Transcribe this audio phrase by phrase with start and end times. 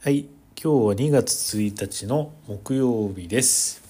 [0.00, 3.82] はい、今日は2月1日の木曜日です。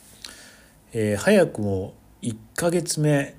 [0.94, 1.92] えー早くも
[2.22, 3.34] 1ヶ月目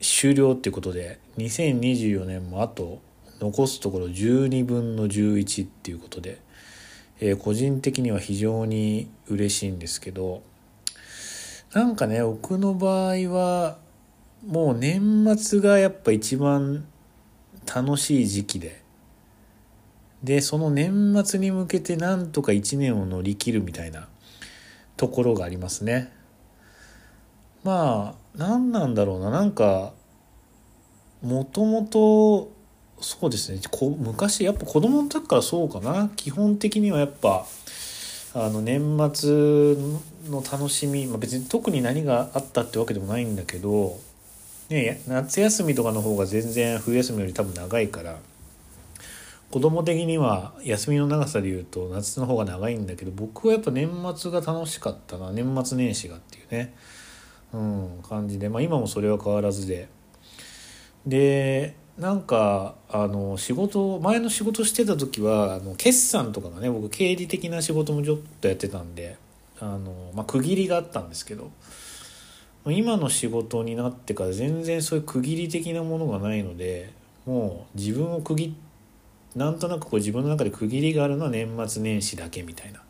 [0.00, 3.02] 終了っていうことで、2024年もあと
[3.38, 6.40] 残すところ12分の11っていうことで、
[7.20, 10.42] えー個人的には非常に嬉しいんですけど、
[11.74, 13.76] なんかね、僕の場合は、
[14.46, 16.86] もう年末がやっぱ一番
[17.66, 18.85] 楽しい時期で、
[20.26, 24.08] でその年末に向けてなんとか1年を乗り切るみたいな
[24.96, 26.12] ところがありますね。
[27.62, 29.30] まあ何なんだろうな。
[29.30, 29.92] なんか
[31.22, 32.50] もともと
[33.00, 33.60] そうですね。
[33.70, 36.10] こ昔やっぱ子供の時からそうかな。
[36.16, 37.46] 基本的にはやっぱ
[38.34, 38.80] あの年
[39.14, 39.76] 末
[40.28, 43.96] の楽しみ、まあ、別に特に何があったってわけでもないんだけど、
[44.70, 48.18] ね、夏休みとかの方が全然冬休みより多分長いから
[49.50, 55.30] 子供的には休みの長さで言うと夏の方が長いんだけど僕はやっぱ年末が楽しかったな。
[55.32, 56.74] 年末年始がっていうね、
[57.52, 59.88] うん、感じで、まあ、今もそれは変わらずで。
[61.06, 69.16] でなんかあの仕事前の仕事してた時はあの決算とかがね僕経理的な仕事もちょっとやってたんで
[69.60, 71.50] あの、まあ、区切りがあったんですけど
[72.66, 76.92] 今の仕事になってから全然そういう区切り的なものがないので
[77.24, 78.65] もう自分を区切って
[79.36, 82.80] なんとなくこう自分の中で区切りがあるのは年末年始だけみたいな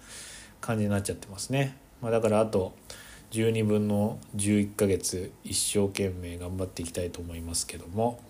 [0.61, 2.73] 感じになっちゃってますね、まあ、だからあと
[3.33, 8.21] 12分の11ヶ月一生懸命頑張っていきたいと思いますけども。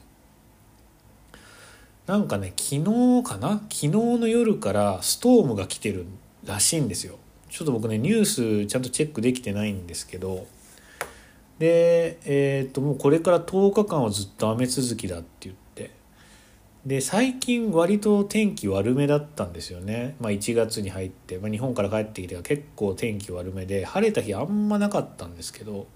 [2.07, 3.61] なんかね昨日かな？
[3.69, 6.07] 昨日の夜からストームが来てる
[6.45, 7.19] らしいんですよ。
[7.51, 10.47] ちょっと僕ねニュースちゃんとチェックできてないんですけど。
[11.59, 15.66] でえっ、ともうこれから10日間はずっと雨続きだって言って
[16.87, 25.87] で最近割と天気悪めだったんですよね、まあ、1月に入って、まあ、日本から帰ってきてから結構天気悪めで晴れた日あんまなかったんですけど。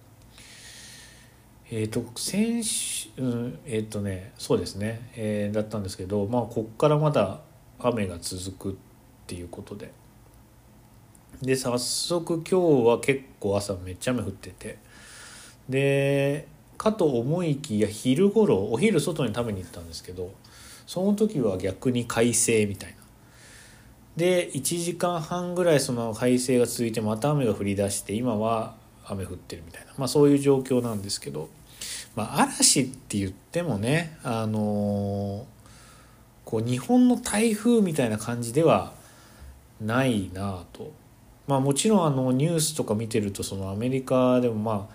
[1.72, 7.38] えっ、と先週うんえっ、とねそうですね、えーだったんですけどまあこっからまだ
[7.78, 8.76] 雨が続くっ
[9.28, 9.92] ていうことで。
[11.40, 14.78] で早速今日は結構朝めっちゃ雨降ってて。
[15.68, 20.32] でかと思いきや昼頃お昼外に食べに行ったんですけど
[20.90, 22.96] その時は逆に快晴みたいな。
[24.16, 28.74] で1時間半ぐらいその快晴が続いてまた雨が降り出して今は
[29.04, 29.92] 雨降ってるみたいな。
[29.96, 31.48] まあそういう状況なんですけど、
[32.16, 35.46] まあ、嵐って言ってもねあの
[36.44, 38.92] こう日本の台風みたいな感じでは
[39.80, 40.90] ないなと。
[41.46, 44.94] まあもちろんあのニュースとか見てるとそのアメリカでもまあ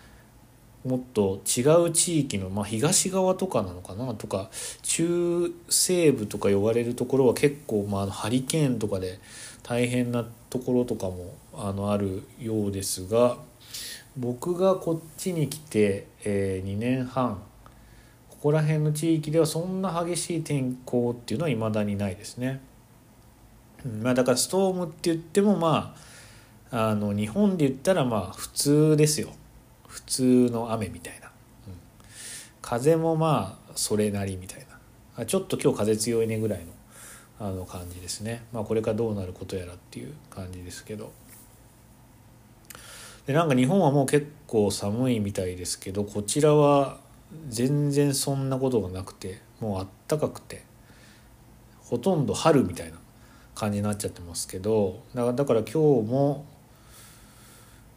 [0.86, 4.52] もっと違う地域の、まあ、東側とかなのかなとか
[4.84, 9.20] 中西部とか呼ばれるところは結構、まあ、ハリケーンとかで
[9.64, 13.38] 大変なところとかもあのあるようですが
[14.16, 17.42] 僕がこっちに来て、えー2年半
[18.30, 22.62] ここら辺の地域ではそんな激しい天候っていうのは未だにないですね。
[24.04, 25.96] まあ、だからストームって言ってもま
[26.70, 29.30] ああの日本で言ったらまあ普通ですよ。
[29.96, 31.74] 普通の雨みたいな、うん、
[32.62, 34.66] 風もまあそれなりみたいな。
[35.24, 36.66] あちょっと今日風強いねぐらいの
[37.40, 38.44] あの感じですね。
[38.52, 41.14] まあこれからどうなることやらっていう感じですけど。
[43.26, 47.00] でなんか日本はもう結構寒いみたいですけどこちらは
[47.48, 50.64] 全然そんなことがなくてもうあったかくて
[51.80, 52.98] ほとんど春みたいな
[53.56, 55.78] 感じになっちゃってますけどだから今日
[56.08, 56.46] も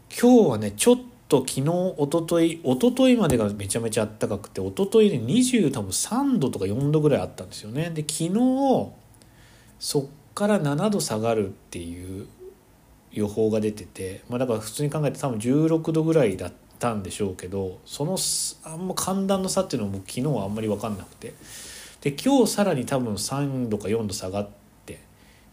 [0.08, 0.96] 今日はねちょっ
[1.28, 7.90] と昨日一昨日一昨日までがめちゃめちゃ暖かくて一昨日で20多分3度とか4度ぐらいあったんですよね。
[7.90, 8.88] で昨日
[9.78, 12.26] そっから7度下がるっていう
[13.12, 18.16] 予報が出てて、まあ、だから普通に考えて多分16度ぐらいだったんでしょうけどその
[18.64, 21.34] あんま寒暖の差っていうのも昨日はあんまり分かんなくて。
[22.00, 24.48] で今日さらに多分3度か4度下がっ
[24.86, 25.00] て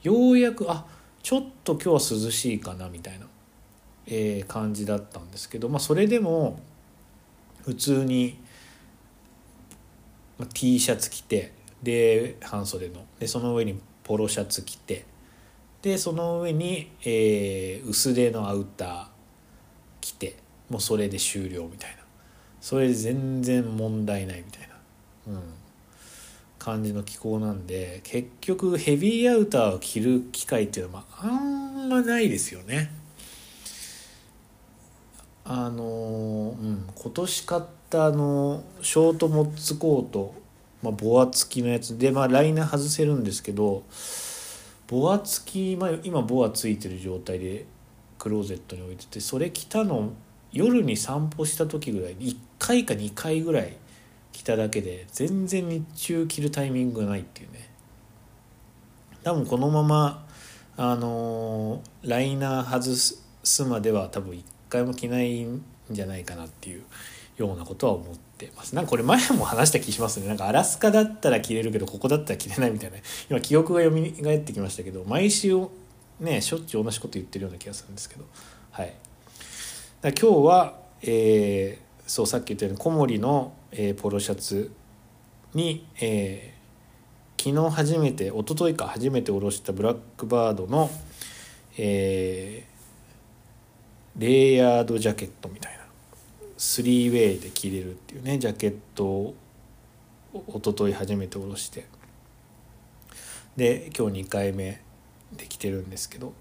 [0.04, 0.86] ようやくあ
[1.24, 3.26] ちょっと今日は涼しいかなみたいな。
[4.08, 6.60] えー感じだったんですけど、まあ、それでも
[7.64, 8.40] 普通に、
[10.38, 13.06] まあ、T シャツ着てで半袖の。
[13.20, 15.06] でその上にポロシャツ着て
[15.82, 19.06] でその上に、えー薄手のアウター
[20.02, 20.36] 着て
[20.70, 22.06] もうそれで終了みたいな。
[22.62, 24.68] それで全然問題ないみたい
[25.28, 25.42] な、うん、
[26.58, 32.90] 感じの気候なんで結局ヘビーアウターを着る機会っていうのは、あんまないですよね。
[35.48, 37.62] あのうん、今年買っ
[37.92, 40.34] たあのショートモッツコート、
[40.82, 42.00] まあ、ボア付きのやつ。
[42.00, 43.84] で、まあ、ライナー外せるんですけど
[44.88, 47.66] ボア付き、まあ、今ボアついてる状態で
[48.18, 50.14] クローゼットに置いててそれ着たの
[50.52, 53.78] 夜に散歩した時ぐらい1回か2回ぐらい
[54.32, 57.70] 着ただけで全然日中着るタイミングがないっていうね。
[59.24, 60.26] 多分このまま
[60.76, 62.96] あのー、ライナー外
[63.44, 66.84] すまでは多分1回も着ないんじゃないかなっていう
[67.38, 68.76] ようなことは思ってます。
[68.76, 70.28] なんかこれ前も話した気しますね。
[70.28, 72.98] なんかアラスカだったら着れるけどここだったら着れないみたいな。
[73.30, 75.56] 今記憶が蘇ってきましたけど毎週
[76.20, 78.26] ねしょっちゅう同じこと言ってるような気がするんですけど。
[78.72, 78.94] はい。
[80.02, 84.72] だ今日は、えー、そうさっき言ったように小森の、えー、ポロシャツ
[85.54, 90.90] に、えー、昨日初めて一昨日か初めておろしたブラックバードの、
[91.78, 92.75] えー、
[94.18, 95.80] レイヤードジャケットみたいな。
[96.58, 99.36] スリーウェイで着れるっていうねジャケットを
[100.48, 101.86] 一昨日初めておろして。
[103.58, 104.82] で今日2回目
[105.36, 106.34] できてるんですけど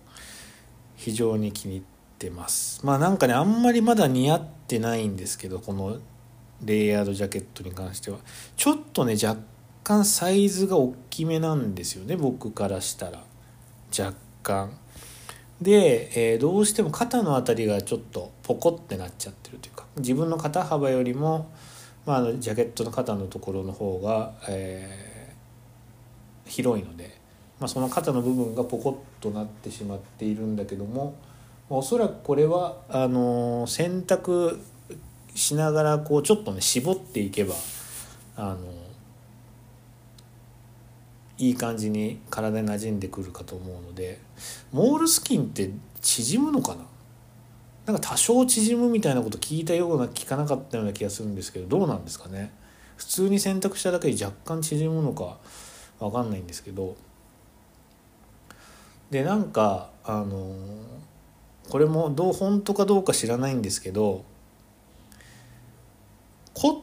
[0.96, 1.82] 非常に気に入っ
[2.18, 2.84] てます。
[2.86, 5.98] まあなんかねあんまりまだ似合ってないんですけどこの
[6.64, 8.18] レイヤードジャケットに関しては。
[8.56, 9.40] ちょっとね若
[9.82, 13.24] 干サイズが大きめなんですよね僕からしたら。
[13.96, 14.78] 若干。
[15.64, 21.50] で、えー、どうしても肩の辺りがちょっとポコってなっちゃってるというか自分の肩幅よりも、
[22.04, 27.18] まあ、あのジャケットの肩のところの方が、えー、広いので、
[27.58, 31.16] まあ、その肩の部分がポコッとなってしまっているんだけども、
[31.70, 34.60] ま、おそらくこれはあのー、洗濯
[35.34, 37.54] しながらこうちょっとね絞っていけば
[38.36, 38.58] あの
[41.38, 44.20] いい感じに体に馴染んでくるかと思うので
[44.72, 45.70] モールスキンって
[46.00, 46.84] 縮むのかな？
[47.86, 52.52] なんか多少縮むみたいなこと聞いたような聞かなかったような気がするんですけどどうなんですかね？
[52.96, 55.38] 普通に洗濯しただけで若干縮むのか
[55.98, 56.96] 分かんないんですけど。
[59.10, 60.54] でなんかあの
[61.68, 64.24] これもどう本当かどうか知らないんですけど
[66.52, 66.78] コッ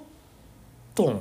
[0.96, 1.14] トン、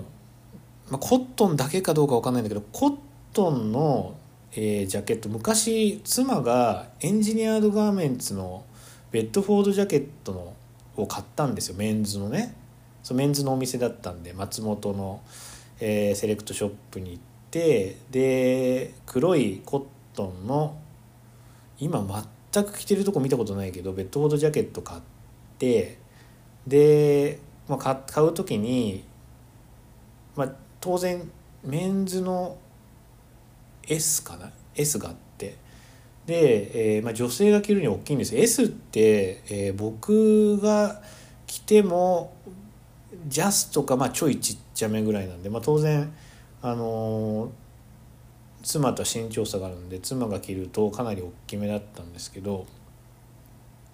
[0.89, 2.97] まあ、コットンだけかどうか分かんないんだけどコッ
[3.33, 4.17] トンの、
[4.53, 5.29] えー、ジャケット。
[5.29, 8.65] 昔妻がエンジニアードガーメンツの
[9.11, 10.55] ベッドフォードジャケットの
[10.97, 11.77] を買ったんですよ。
[11.77, 12.55] メンズのね。
[13.03, 15.21] そうメンズのお店だったんで松本の、
[15.81, 19.85] えー、セレクトショップに行ってで黒いコッ
[20.15, 20.79] トンの
[21.79, 22.05] 今
[22.53, 25.01] 全く着てるとこ見たことないけどベッドフォードジャケット買っ
[25.59, 25.99] て
[26.67, 27.39] で、
[27.69, 29.05] まあ、買う時に、
[30.37, 31.31] まあ、当然
[31.65, 32.59] メンズの
[33.91, 35.57] S かな？S があって。
[36.27, 38.37] で、えーまあ、女性が着るに大きいんです。
[38.37, 41.03] S って、えー、僕が
[41.47, 42.33] 着ても
[43.27, 46.13] ジャスとか、まあ、ちょいちっちゃめぐらいなんで、まあ、当然
[46.63, 47.51] あのー、
[48.63, 52.67] 妻と身長差があるんで妻が着るとかなり大きめだったんですけど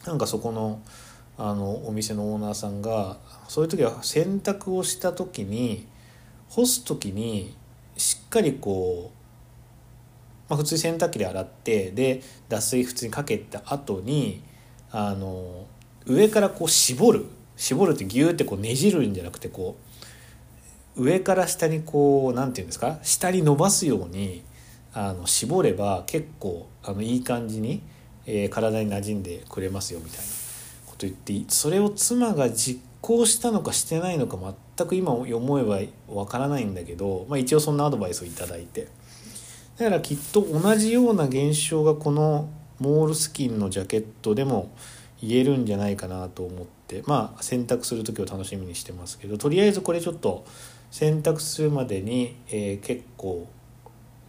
[0.04, 0.82] なんかそこの
[1.38, 3.19] あのお店のオーナーさんが
[3.49, 5.87] そういう時は洗濯をした時に
[6.49, 7.54] 干す時に
[7.96, 9.15] しっかりこう
[10.48, 14.43] まあ、普通に洗濯機で洗ってで脱水普通にかけた後に
[14.93, 15.66] あの
[16.06, 17.26] 上からこう絞る
[17.56, 19.76] 絞るってギューってこうねじるんじゃなくてこ
[20.96, 22.98] う上から下にこう何て言うんですか？
[23.02, 24.44] 下に伸ばすように
[24.94, 27.82] あの絞れば結構あのいい感じに、
[28.25, 30.25] えー、体に馴染んでくれますよみたいな
[30.87, 34.38] こと言ってそれを妻が実行したのかしてないのか
[34.76, 35.64] 全く今思え
[36.09, 38.88] ばわからないんだけど、まあ、一応そんなアドバイスを頂いて。
[39.78, 44.71] だからきっと同じような現象がこのモールスキンのジャケットでも
[45.23, 50.45] 言えるんじゃないかなと思ってまあ選択する時を楽しみにしてますけどとりあえずこれちょっと
[50.90, 53.49] 選択するまでに、えー、結構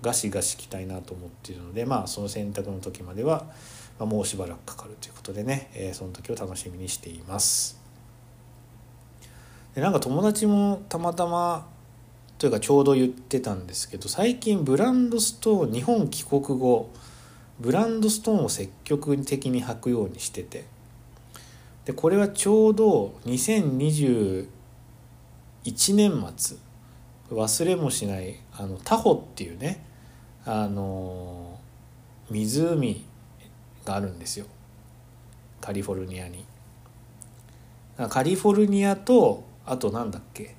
[0.02, 3.46] ガシガシきたいなと思っているのでまあその選択の時までは、
[4.00, 7.80] まあ、もうしばらくかかるということでね、えー、その時を楽しみにしています。
[9.76, 11.68] でなんか友達もたまたま
[12.38, 16.92] というかちょうど言ってたんですけど最近ブランドストーン日本帰国後
[17.60, 20.66] ブランドストーンを積極的に履くようにしてて
[21.86, 24.48] でこれはちょうど2021
[25.96, 26.58] 年末
[27.32, 29.84] 忘れもしないあのタホっていうね
[30.46, 31.60] あの
[32.30, 33.04] 湖
[33.84, 34.46] があるんですよ。
[35.60, 36.46] カリフォルニアに。
[38.10, 40.56] カリフォルニアとあとなんだっけ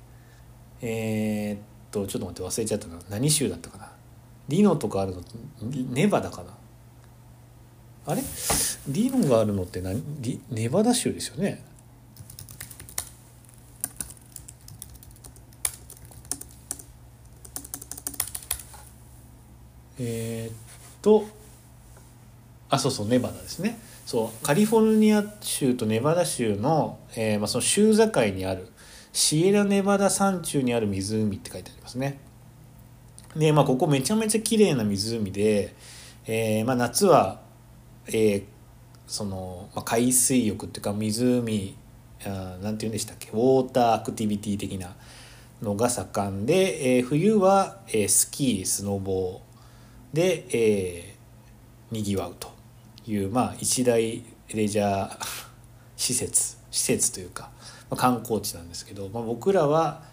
[0.81, 2.99] えー、とちょっと待って忘れちゃったな。
[3.09, 3.91] 何州だったかな。
[4.47, 5.21] リノとかあるの
[5.91, 6.51] ネバダかな。
[8.05, 8.21] あれ？
[8.87, 10.01] リノがあるのって何？
[10.21, 11.63] リネバダ州ですよね。
[19.99, 20.55] えー、っ
[21.01, 21.25] と
[22.69, 23.77] あそうそうネバダですね。
[24.05, 28.69] そうカリフォルニア州とネバダ州の,、えーまあ、その州境にある
[29.19, 32.19] シエラネバダ山中にある湖って書いてありますね。
[33.35, 35.75] でまあここめちゃめちゃ綺麗な湖で、
[36.25, 37.41] えーまあ、夏は、
[38.07, 38.43] えー、
[39.07, 41.75] その、まあ、海水浴っていうか湖
[42.25, 43.29] あなんて言うんでしたっけ？
[43.31, 44.95] ウォーターアクティビティ的な
[45.61, 52.47] のが盛んで、えー、冬は、えー、スキースノボーで、えー、にぎわうと
[53.05, 54.23] いう、まあ、一大
[54.53, 55.27] レジャー
[55.97, 57.51] 施設施設というか、
[57.89, 60.03] ま、観光地なんですけど、まあ、僕らは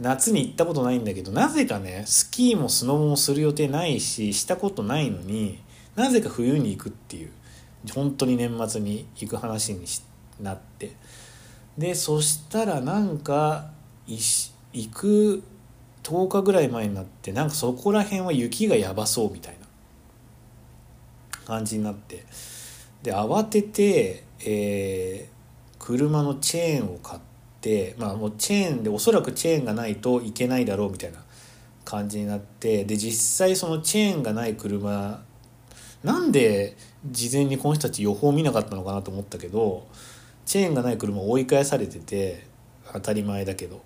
[0.00, 5.60] 夏に行ったことないんだけどなぜかねスキーもスノボもする予定ないししたことないのに
[5.94, 7.30] なぜか冬に行くっていう
[7.92, 9.84] 本当に年末に行く話に
[10.40, 10.92] なって。
[11.78, 13.70] でそしたらなんか
[14.06, 15.42] 行く
[16.02, 19.64] 10日ぐらい前になってなんかそこら辺は雪がやばそうみたいな。
[21.44, 22.24] 感じになって。
[23.02, 25.28] で慌てて、え、
[25.84, 27.20] 車のチェーンを買っ
[27.60, 31.18] てまあもうチェーンでおそらくチェーンがないといけないだろうみたいな
[31.84, 35.22] 感じになってで実際そのチェーンがない車
[36.02, 36.78] なんで
[37.10, 39.86] 事前にこの人たち予報見なかったのかなと思ったけど
[40.46, 42.46] チェーンがない車を追い返されてて
[42.94, 43.82] 当たり前だけど。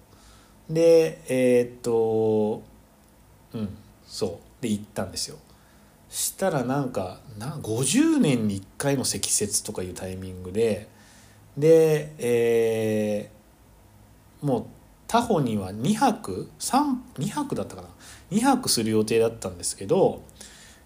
[0.71, 2.63] でえー、っと
[3.55, 3.77] うん
[4.07, 4.27] そ
[4.61, 4.63] う。
[4.63, 5.37] で行ったんですよ。
[6.11, 10.89] したらなんかな50年に1回の積雪とかいうタイミングで
[11.59, 14.67] で、えー、もう
[15.07, 17.89] 他方には2泊32泊だったかな。
[18.31, 20.23] 2泊する予定だったんですけど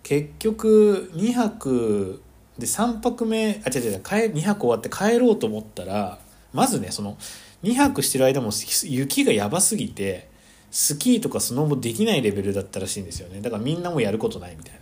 [0.03, 2.23] 結局2泊
[2.59, 6.19] で3泊目あ違う違う2泊終わって帰ろうと思ったら
[6.53, 7.17] まずねその
[7.63, 8.51] 2泊してる間も
[8.85, 10.29] 雪がやばすぎて
[10.71, 13.43] スキーとかスノボできないレベルだったらしいんですよね。
[13.43, 14.81] だからみんなもやることないみたいな。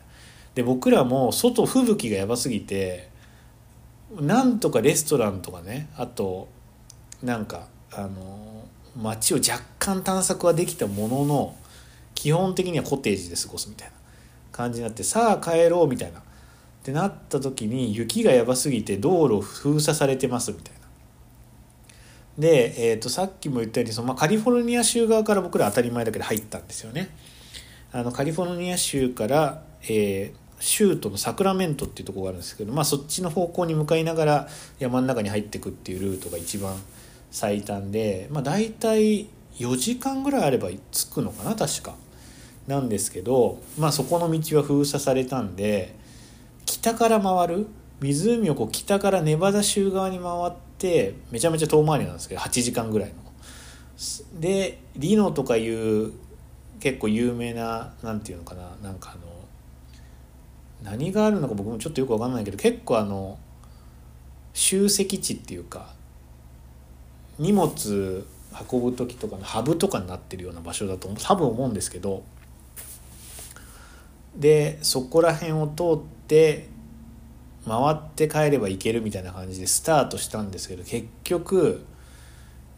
[0.54, 3.09] で僕らも外吹雪がやばすぎて
[4.18, 6.48] なんとかレストランとかねあと
[7.22, 8.64] なんかあの
[8.96, 11.56] 街を若干探索はできたものの
[12.14, 13.94] 基本的にはコテージで過ごすみたいな
[14.52, 16.22] 感じになってさあ帰ろうみたいなっ
[16.82, 20.80] てなった時に雪がやばすぎて道路封鎖されてますみたいな。
[22.38, 27.14] で、えー、とさっきも言ったようにその、まあ、カリフォルニア州側から僕ら当たり前だけど入ったんですよね。
[27.92, 34.48] あのカリフォルニア州から、えー、州都のサクラメントっていうとこがあるんですけど、まあ、そっちの方向に向かいながら
[34.78, 36.76] 山の中に入っていくっていうルートが一番
[37.30, 41.94] 最短で、まあ、大体4時間ぐらいあれば着くのかな確か。
[42.66, 45.96] なんですけど、まあ、そこの道は封鎖されたんで
[46.66, 47.66] 北から回る
[48.00, 53.14] 湖をこう北からネバダ州側に回ってめちゃめちゃ遠回りなんですけど8時間ぐらいの。
[54.40, 56.12] でリノとかいう
[56.78, 59.29] 結構有名な何て言うのかななんかあの
[60.82, 63.38] 何があるのか僕もちょっとよく分かんないけど結構あの
[64.52, 65.94] 集積地っていうか
[67.38, 68.26] 荷物
[68.70, 72.22] 運ぶ時とかのハブとかになってるような場所だと多分思うんですけど
[74.36, 76.68] でそこら辺を通って
[77.66, 81.84] 回って帰ればいけるみたいな感じでスタートしたんですけど結局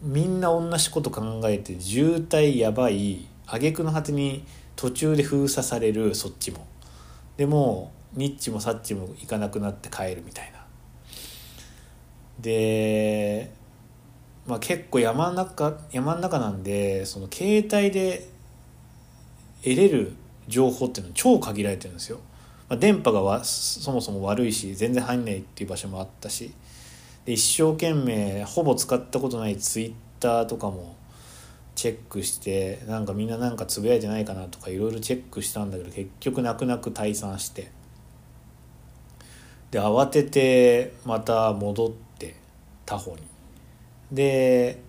[0.01, 4.45] みんな同じこと考えて渋滞やばい挙句の果てに
[4.75, 6.65] 途中で封鎖されるそっちも。
[7.37, 10.65] でもニッチもサッチも行かなくなって帰るみたいな
[12.39, 13.51] で
[14.45, 18.27] まあ結構山の中山の中なんでその携帯で
[19.63, 20.13] 得れる
[20.47, 22.19] 情報っていうのは超限られてるんですよ。
[22.69, 26.53] まあ、電波がわそもそも悪いし全然入んないっていう場所もあったし
[27.25, 30.95] で一生懸命ほぼ使ったことないツイッターとかも
[31.75, 37.71] チェックしてなんかみんななんかつぶやいてないかなとかいろいろチェックしたんだけど結局泣く泣く退散して。
[39.71, 42.35] で慌ててまた戻って
[42.85, 43.21] 他方に。
[44.11, 44.79] で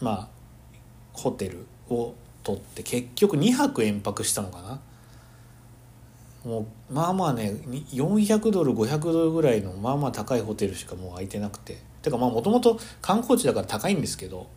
[0.00, 0.28] まあ
[1.12, 4.80] ホテルを取って結局2泊延泊したのかな。
[6.44, 7.54] もうまあまあね
[7.92, 11.89] 400ドル500ドルぐらいのまあまあ高いホテルしかもう空いてなくて。
[12.02, 14.48] てかまあもともと観光地だから高いんですけど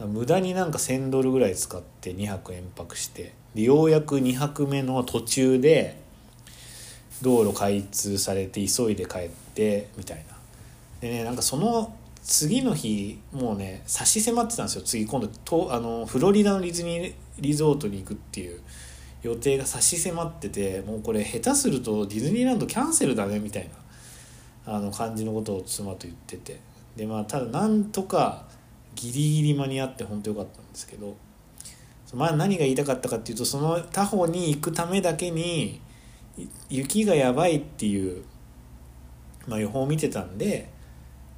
[0.00, 6.00] 無駄になんか1,000ドルぐらい使って2泊延泊してでようやく2泊目の途中で
[7.22, 10.36] 道路開通されて急いで帰ってみたいな。
[11.00, 14.82] でねなんかその次の日もうね差し迫ってたんですよ。
[14.82, 18.60] 次今度とあのフロリダのディズニーリゾートに行くっていう
[19.22, 23.68] 予定が差し迫っててもうこれ下手するとディズニーランドキャンセルだねみたい
[24.66, 26.69] なあの感じのことを妻と言ってて。
[26.96, 28.46] でまあただなんとか
[28.94, 31.16] ギリギリ間に合って本当よかったんですけど
[32.14, 35.80] まあ何が言いたかったかっていうとその他方に行くためだけに
[36.68, 38.24] 雪がやばいっていう、
[39.46, 40.70] まあ、予報を見てたんで、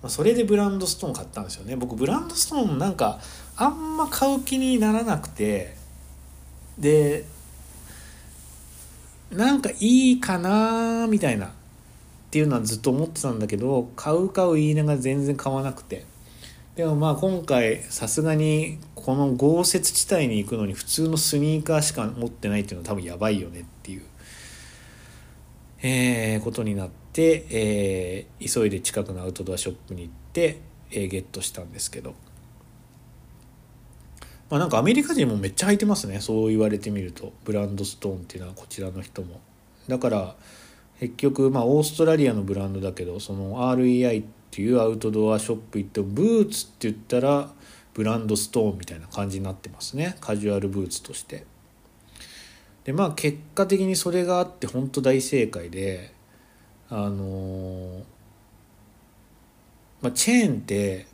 [0.02, 1.76] まあ、それでブランドストーン買ったんですよね。
[1.76, 3.20] 僕ブランドストーンなんか
[3.56, 5.76] あんま買う気にならなくて
[6.78, 7.24] で
[9.30, 11.52] なんかいいかなみたいな
[12.32, 16.06] っていうのはずっと思ってたんだけど買う買う言いながら全然買わなくて。
[16.76, 24.02] でもまあ今回さすがにこの豪雪地帯に行くのに普通のスニーカーしか持ってないっていうのは多分やばいよねっていう、
[25.82, 32.14] えー、ことになって、えー急いで近くのアウトドアショップに行って、えーゲットしたんですけど。
[34.48, 36.20] まあ、なんかアメリカ人もめっちゃ履いてますね。
[36.20, 37.34] そう言われてみると。
[37.44, 39.42] ブランドストーンっていうのはこちらの人も。
[39.88, 40.36] だから
[41.02, 47.50] 結局まあオーストラリアのブランドだけどその REI っていうアウトドアショップ行ってブーツって言ったら
[47.92, 50.16] ブランドストーンみたいな感じになってますね。
[50.20, 51.44] カジュアルブーツとして。
[52.84, 56.12] でまあ結果的にそれがあって本当大正解で
[56.88, 58.02] あの
[60.02, 61.06] まあ、チェーンって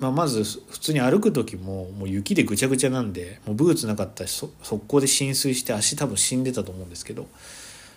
[0.00, 7.28] まあ、まず普通に歩く時ももう雪でぐちゃぐちゃなんでもうブーツなかったし速攻で浸水して足多分死んでたと思うんですけど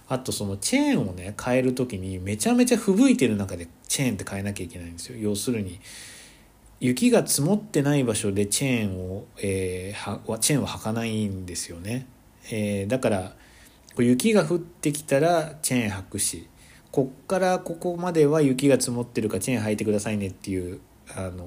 [0.09, 5.17] あとそのチェーンをね変える時にめちゃめちゃ吹雪いてる中でチェーンって変えなきゃいけないんですよ。
[5.17, 5.79] 要するに
[6.79, 12.05] 雪が積もってない場所でチェーンを、えーはチェーンは履かないんですよね、
[12.51, 13.33] えーだから
[13.97, 16.47] 雪が降ってきたらチェーン履くし
[16.91, 20.79] こっからここまでは雪が積もってるからチェーン履いてくださいねっていう
[21.15, 21.45] あの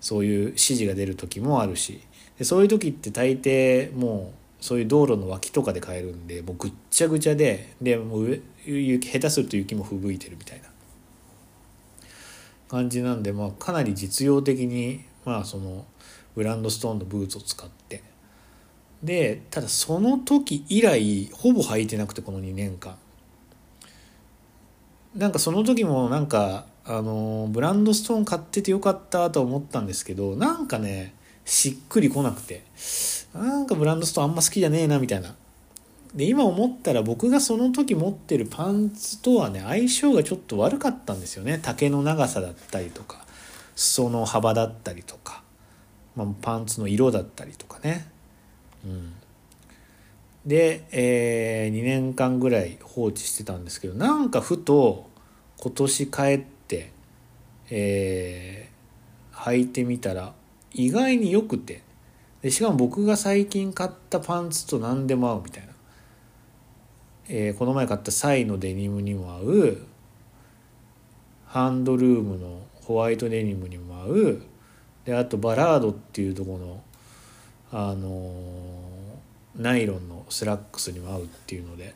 [0.00, 2.00] そういう指示が出る時もあるし
[2.36, 10.70] でそういう時って大抵もうそういう道路の脇とかで買えるんでもうぐっちゃぐちゃででもう雪下手すると雪も吹雪いてるみたいな。
[12.70, 15.84] 感じなんで、まあ、かなり実用的に、まあ、その
[16.36, 18.02] ブランドストーンのブーツを使って。
[19.02, 22.96] でただその時以来ほぼ履いてなくてこの2年間。
[25.16, 31.14] なんかその時もなんかあのブランドストーン買っててよかったと思ったんですけどなんかね
[31.50, 32.62] しっくりこなくて
[33.34, 35.34] なんかブランドストーンあんま好きじゃねえなみたいな。
[36.14, 41.58] で今思ったら僕がその時持ってるパンツとはね相性がちょっと悪かったんですよね。
[41.58, 43.24] 丈の長さだったりとか
[43.74, 45.42] 裾の幅だったりとか、
[46.14, 48.06] まあ、パンツの色だったりとかね。
[48.84, 49.12] うん。
[50.46, 55.10] で、えー2年間ぐらい放置してたんですけどなんかふと
[55.58, 56.92] 今年帰って、
[57.70, 58.70] えー
[59.40, 60.34] 履いてみたら
[60.72, 61.82] 意外に良くて。
[62.42, 65.72] でしかも僕が最近買ったパンツと何でも合うみたいな、
[67.28, 69.78] えーこの前買ったサイのデニムにも合う。
[71.46, 74.42] ハンドルームのホワイトデニムにも合う。
[75.04, 76.82] であとバラードっていうとこの
[77.72, 81.94] あのーナイロンのスラックスにも合うっていうので。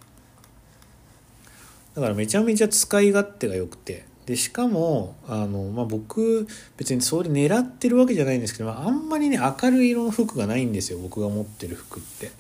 [1.94, 4.04] だからめちゃめちゃ使い勝手が良くて。
[4.26, 12.30] でしかもあの、まあ、僕別にそれ狙ってるわけじゃないんですけど、まあ、あんまりね明るい色の服がないんですよ僕が持ってる服って。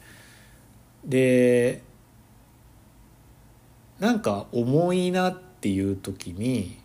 [1.04, 1.82] で
[4.00, 6.78] なんか重いなっていう時に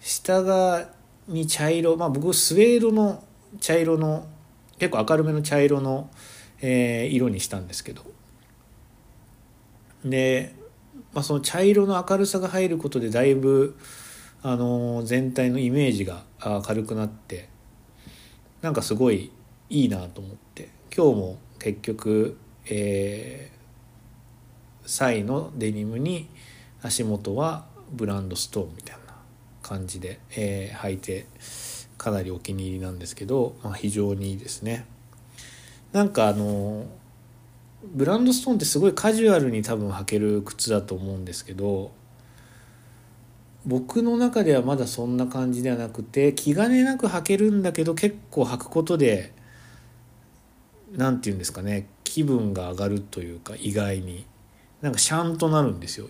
[0.00, 0.88] 下が
[1.28, 3.24] に茶色まあ僕スウェードの
[3.60, 4.26] 茶色の
[4.78, 6.10] 結構明るめの茶色の、
[6.60, 8.02] えー色にしたんですけど
[10.04, 10.54] で、
[11.12, 13.76] まあ、その茶色の明るさが入ることでだいぶ、
[14.42, 16.24] あの全体のイメージが
[16.64, 17.48] 軽くなって
[18.60, 19.30] なんかすごい
[19.70, 23.52] いいなと思って今日も結局、えー
[24.84, 26.28] サイのデニムに
[26.82, 29.14] 足元はブランドストーンみたいな
[29.62, 31.26] 感じで、えー履いて
[31.96, 34.86] かなりお気に入りなんですけど、まあ、非常にいいですね。
[35.92, 36.86] なんかあの
[37.84, 41.92] ブランドストーンってすごいカジュアルに多分履ける靴だと思うんですけど
[43.66, 49.32] 僕の中ではまだそんな感じではなくて気兼ねなく履けるんだけど結構履くことで
[50.92, 54.26] 何て言うんですかね気分が上がるというか意外に。
[54.82, 56.08] なんかシャンとなるんですよ。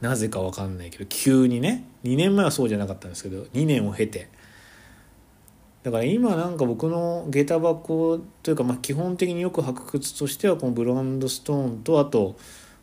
[0.00, 1.84] なぜか分かんないけど急にね。
[2.04, 4.28] 2年前はそうじゃなかったんですけど2年を経て。
[5.82, 12.36] だから今なんか僕の下駄箱というかまあ基本的によく履く靴としてはこのブランドストーンとあと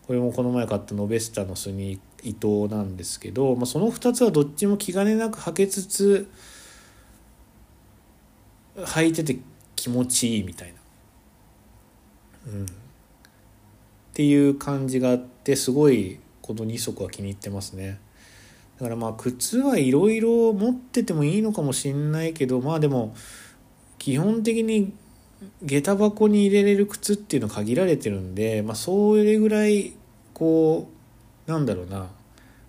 [0.05, 6.29] これもこの前買ったノベスタのスニー伊藤なんですけど、まあ、その2つはどっちも気兼ねなく履けつつ
[8.75, 9.37] 履いてて
[9.75, 10.73] 気持ちいいみたい
[12.47, 12.67] な、うん、っ
[14.13, 17.99] ていう感じがあってすごいこの2足は気に入ってますね。
[18.77, 23.15] だからまあ靴はいろいろ持っててもいいのかもしんないけどまあでも
[23.99, 24.93] 基本的に
[25.61, 29.93] 下駄箱に入れれる靴っていうのは限られてるんで、まあ、それぐらい
[30.33, 31.02] こう
[31.47, 32.09] なんだろうな。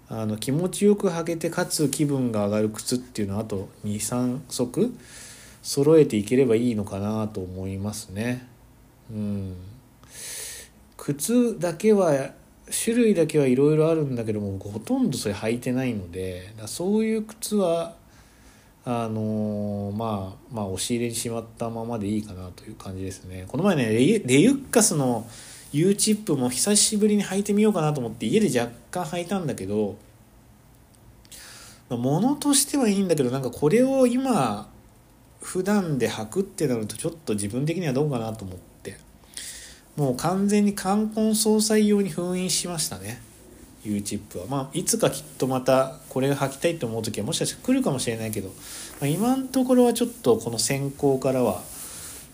[0.09, 4.95] あの気持ちよく履けてかつ気分が上がる靴っていうのはあと23足
[5.63, 8.47] 揃えていければいいのかなと思いますね。
[9.11, 9.57] うん、
[10.97, 12.33] 靴だけは
[12.71, 17.95] 種類だけはいろいろあるんだけども僕ほとんどそれ履いてないのでだそういう靴は
[18.87, 23.47] あのー、まあまあ押し入れにしまったままでいいかなという感じですね。
[23.49, 25.27] この前ねレユッカスの
[25.75, 29.97] U チップも久しぶりに履いてみようかなと思って家で若干履いたんだけど
[31.91, 34.69] 物としてはいいんだけどなんかこれを今
[35.43, 38.97] 普段で履くってなるとちょっと自分的にはどうかなと思って
[39.97, 43.21] もう完全に冠婚葬祭用に封印しましたね。
[43.85, 44.47] U チップは。
[44.47, 48.55] まあいつかきっとまたこれが履きたいと思う時はもしかして来るかもしれないけど、ま
[49.03, 51.63] あ、今のところはちょっとこの選考からは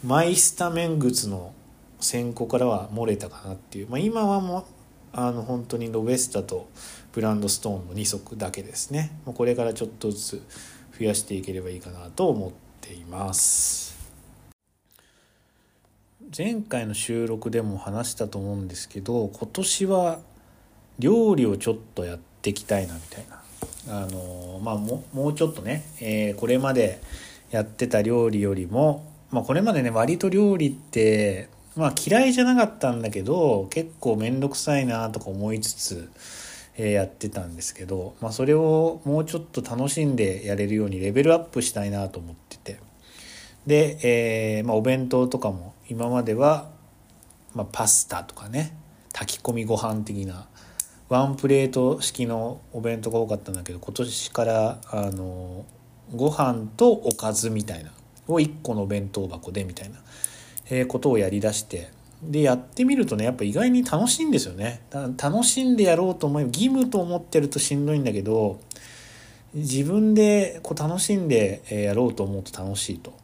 [0.05, 1.53] マイスタメン靴の
[2.01, 4.65] 選考からは漏れたかなっていう、まあ、今はもう
[5.13, 6.69] あの本当にロベスタと
[7.13, 9.11] ブランドストーンの2足だけですね。
[9.25, 10.43] これからちょっとずつ
[10.99, 13.99] 増やしていければいいかなと思っています。
[16.37, 20.21] 前回の収録でも話したと思うんですけど今年は
[21.01, 23.43] 料理をちょっとやっていきたいなみたいな。
[23.89, 27.01] あのまあもうちょっとね、えー、これまで
[27.51, 36.11] やってた料理よりも、まあ、これまでね割と料理ってまあ嫌いじゃなかったんだけど結構面倒くさいなとか思いつつ
[36.77, 42.81] えやってたんですけど、まあ、それをもうちょっと楽しんでやれるようにレベルアップしたいなと思ってて。
[43.67, 46.71] で、えー、まあ、お弁当とかも今までは、
[47.55, 48.75] まあ、パスタとかね
[49.13, 50.49] 炊き込みご飯的な
[51.11, 55.67] ワンプレート式のお弁当が多かったんだけど今年からあの
[56.15, 57.91] ご飯とおかずみたいな
[58.29, 59.97] を1個のお弁当箱でみたいな、
[60.71, 61.91] え、ことをやりだして
[62.23, 64.83] でやってみるとねやっぱ意外に楽しいんですよね。
[64.91, 68.61] 楽しんでやろうと思えば義務と思ってるとしんどいんだけど
[69.55, 73.15] 自分でこう楽しんでやろうと思うと楽しいと。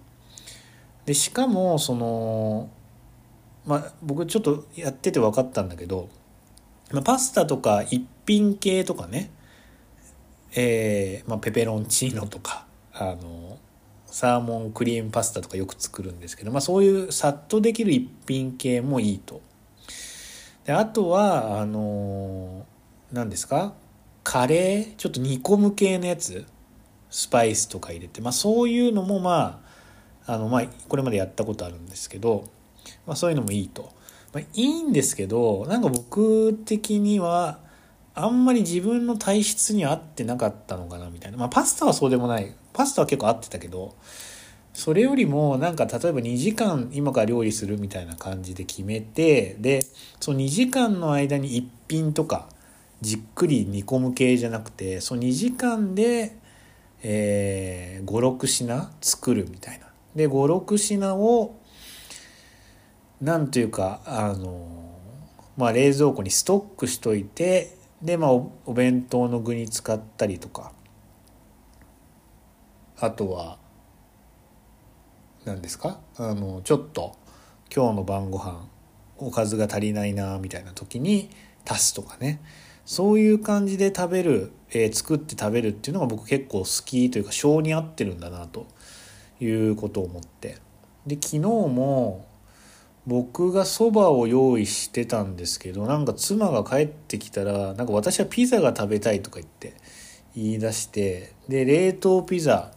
[1.04, 2.70] でしかもその
[3.66, 6.08] まあ僕ちょっとやってて分かったんだけど、
[6.90, 9.30] ま、パスタとか一品系とかね
[10.58, 13.45] えーまあ、ペペロンチーノとかあの
[14.06, 19.42] サーモンクリームパスタとかよく作るんですけど、まあ、そういうさっとできる一品系もいいと。
[20.64, 22.66] であとはあの
[23.12, 23.74] 何ですか？
[24.24, 24.96] カレー？
[24.96, 26.46] ちょっと煮込む系のやつ？
[27.10, 29.62] スパイスとか入れて、まあ、そういうのもま
[30.26, 32.48] ああの、まあ、これまでやったことあるんですけど、
[33.06, 33.92] まあ、そういうのもいいと。
[34.32, 37.60] まあ、いいんですけどなんか僕的には
[38.18, 41.36] あんまり自分の体質に合ってなかったのかなみたいな。
[41.36, 42.52] まあパスタはそうでもない。
[42.72, 43.94] パスタは結構合ってたけど、
[44.72, 49.82] それよりもなんか例えば2時間今から料理するみたいな感じで決めて、で、
[50.18, 52.48] その2時間の間に1品とか
[53.02, 56.38] じっくり煮込む系じゃなくて、その2時間で、
[57.02, 59.86] えー、5、6品作るみたいな。
[60.14, 60.30] で、5、
[60.64, 61.60] 6品を、
[63.20, 64.94] なんというか、あの、
[65.58, 70.72] まあ冷蔵庫にストックしといて、でまあお弁当の具に使ったりとか。
[72.98, 73.58] あとは
[75.44, 76.00] 何ですか？
[76.16, 77.14] あのちょっと
[77.74, 78.66] 今日の晩ご飯
[79.18, 81.28] おかずが足りないなみたいな時に
[81.68, 82.40] 足すとかね。
[82.86, 88.66] そういう感じで食べる、えー、作って食べるっていうのが僕結構好きというか性に合ってるんだなと
[89.40, 90.56] いうことを思って。
[91.06, 92.24] で昨日も
[93.06, 99.74] 僕がそばを用意してたんですけどなんか妻が帰ってきたらなんか私はピザが食べたいとか言って
[100.34, 102.72] 言い出してで冷凍ピザ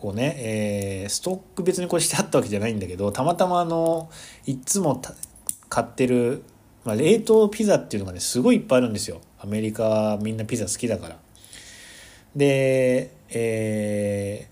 [0.00, 4.10] をね、えー、ストック別にこれしてあったわけじゃないんだけどたまたまあの
[4.44, 5.00] いつも
[5.70, 6.42] 買ってる、
[6.84, 9.20] まあ、冷凍ピザっていうのがねすごいいっぱいあるんですよ。
[9.38, 11.16] アメリカみんなピザ好きだから。
[12.34, 14.48] でえ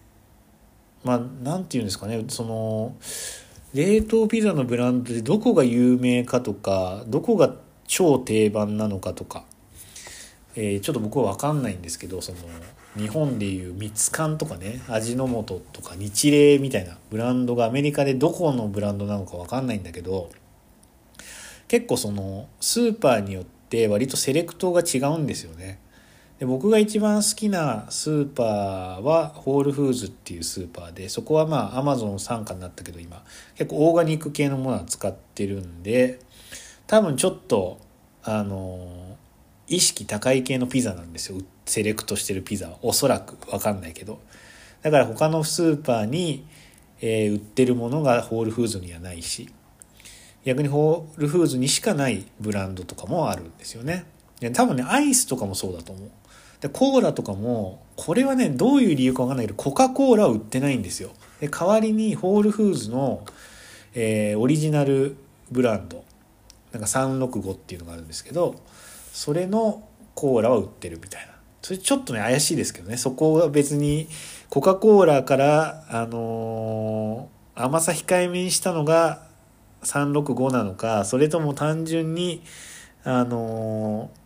[1.05, 2.96] ー、まあ何て言うんですかねその
[3.74, 7.54] 冷凍ピザのブランドでどこが有名かとかどこが
[7.88, 9.44] 超定番なのかとか、
[10.54, 12.38] えー、ちょっと僕は分かんないんですけどその
[12.96, 20.30] 日本でいうミツカンとかね味の素とか日霊みたいなブランドがアメリカでどこのブランドなのか分かんないんだけど
[21.66, 25.80] 結構そのスーパーによって割とセレクトが違うんですよね。
[26.38, 33.23] で僕が一番好きなスーパーはホールフーズっていうスーパーでそこはまあアマゾン傘下になったけど今
[33.57, 36.18] 結構オーガニック系のものは使ってるんで
[36.87, 37.79] 多分ちょっと
[38.25, 39.16] あの
[39.68, 41.38] 意識高い系のピザなんですよ。
[41.66, 42.79] セレクトしてるピザは。
[42.83, 44.20] おそらく分かんないけど。
[44.83, 46.47] だから他のスーパーに、
[47.01, 49.49] えー、売ってるものがホールフーズにはないし
[50.44, 54.05] 逆にホールフーズにしかないブランドとかもあるんですよね。
[54.53, 56.11] 多分ねアイスとかもそうだと思う。
[56.64, 61.11] でコーラとかもこれはねどういう理由かわかんないけどコカ・コーラは売ってないんですよ。
[61.38, 63.22] で代わりにホールフーズの、
[63.92, 65.14] えー、オリジナル
[65.53, 66.03] ブランド。
[66.72, 68.57] なんか365っていうのがあるんですけど
[69.12, 71.35] それのコーラは売ってるみたいな。
[71.61, 72.96] それちょっとね怪しいですけどね。
[72.96, 74.09] そこは別に
[74.48, 79.27] コカ・コーラからあのー、甘さ控えめにしたのが
[79.83, 82.42] 365なのかそれとも単純に
[83.05, 84.23] あのー、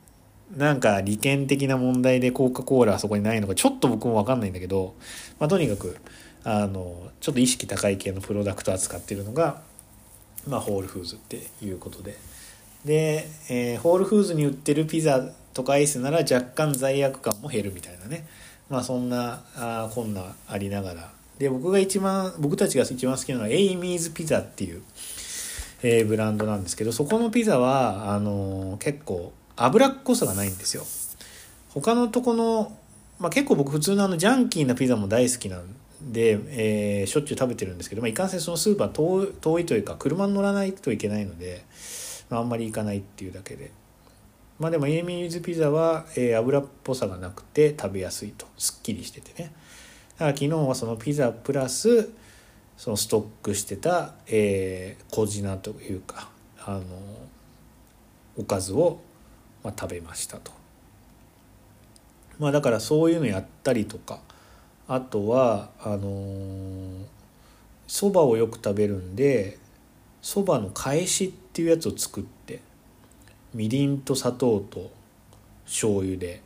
[0.57, 4.95] なんか利権的な問題でコカ・コーラはそこにないのかちょっと僕も分かんないんだけど、
[5.39, 5.97] まあ、とにかく
[6.45, 9.61] あのちょっと意識高い系のプロダクト扱ってるのが、
[10.47, 12.17] まあ、ホールフーズっていうことで。
[12.85, 18.27] で、えー、ホールフーズに売ってるピザとかアイスなら若干罪悪感も減るみたいなね
[18.71, 24.83] まあそんなあこんなありながらで僕が一番僕たちが一番好きなのはエイミーズピザっていう、
[25.83, 30.85] えー、ブランドなんですけどそこのピザはあのー、結構脂っこさがないんですよ。
[31.71, 32.77] 他のとこの、
[33.19, 35.63] まあ、結構僕普通のあのジャンキーなピザも大好きなん
[36.01, 36.39] で、
[37.01, 41.65] えー、しょっちゅう食べてるんですけど、まあ、いかんせんそのスーパー遠遠いというか車に乗らないといけないので
[42.31, 43.71] まあんまり行かないっていうだけで。
[44.59, 48.47] まあでもイエイミーズピザは、えー、油っぽさがなくて食べやすいと。
[48.57, 49.53] すっきりしててね。
[50.15, 52.11] だから昨日はそのピザプラス
[52.77, 56.29] そのストックしてた、えー、小品というか
[56.65, 56.83] あの
[58.37, 59.01] おかずを、
[59.63, 60.53] まあ、食べましたと。
[62.39, 64.21] まあだからそういうのやったりとか。
[64.91, 67.05] あとはあの
[67.87, 69.59] そ、ばをよく食べるんで
[70.23, 72.63] そばの返しっていうやつを作って
[73.53, 74.91] みりんと砂糖と
[75.67, 76.41] 醤油で。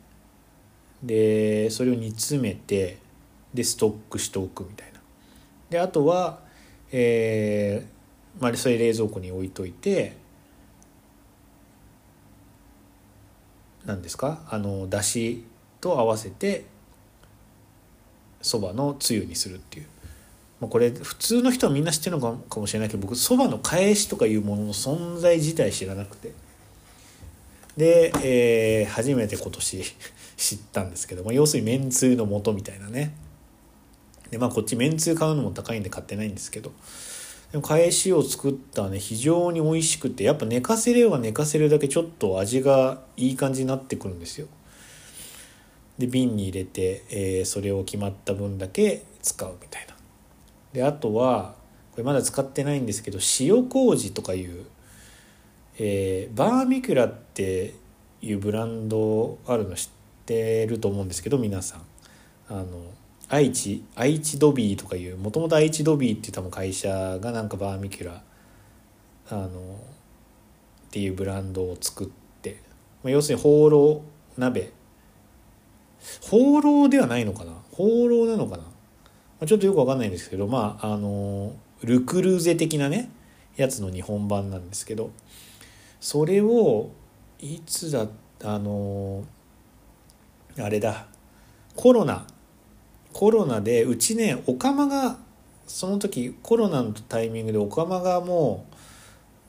[1.01, 2.97] でそれを煮詰めて
[3.53, 4.99] でストックしておくみたいな。
[5.69, 6.39] であとは
[6.91, 10.15] えー、まあそれ冷蔵庫に置いといて
[13.85, 14.41] 何ですか？
[14.49, 15.45] あのだし
[15.81, 16.65] と合わせて
[18.41, 19.87] そばのつゆにするっていう。
[20.59, 26.31] まあ、これ普通の人はみんな知ってるのかもしれないけど僕そばの返しとかいうものの存在自体知らなくて。
[27.75, 29.83] で、えー、初めて今年
[30.37, 33.15] 知ったんですけど、ま、要するにめんつゆの素みたいなね。
[34.29, 36.71] でまあこっちめんつゆ買うのも高いんで買ってないんですけど。
[37.61, 44.47] 返しを作ったね非常に美味しくてやっぱ寝かせれば寝かせるだけちょっと味がいい感じになってくるんですよ。
[45.99, 49.95] で瓶に入れて、えー、それを決まった分だけ使うみたいな。
[50.73, 51.55] であとは
[51.91, 54.65] これまだ使ってないんですけど塩麹とかいう、
[55.77, 57.75] えー、バーミキュラって
[58.23, 59.89] いうブランドあるの知っ
[60.25, 61.81] てると思うんですけど皆さん。
[62.49, 62.92] あの
[63.33, 68.21] 愛知愛知ドビーとかいうもともと愛知ドビーっていう多分会社がなんかバーミキュラ
[69.31, 69.49] あのっ
[70.91, 72.07] ていうブランドを作っ
[72.43, 72.61] て、
[73.03, 74.03] まあ、要するに放浪
[74.37, 74.71] 鍋。
[76.21, 77.53] 放浪ではないのかな？
[77.71, 78.63] 放浪なのかな？
[79.39, 83.09] まちょっとよくわかんないんですけどまああのルクルーゼ的なね
[83.55, 85.11] やつの日本版なんですけど
[85.99, 86.91] それを
[87.39, 88.07] いつだ
[88.43, 89.23] あの
[90.59, 91.07] あれだ
[91.75, 92.27] コロナ
[93.13, 95.17] コロナでうちねおかまが
[95.67, 98.75] その時コロナのタイミングでおかまがもう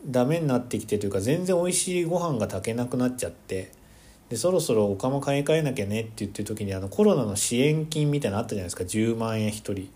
[0.06, 3.72] ダメになってきてというか全然美味しいご飯が炊けなくなっちゃって
[4.28, 8.84] でそろそろお釜買い替えなきゃねって言ってる時にあのコロナの支援金みたいなのあったじゃないですか。
[8.84, 9.72] 10万円1人。
[9.72, 9.88] 1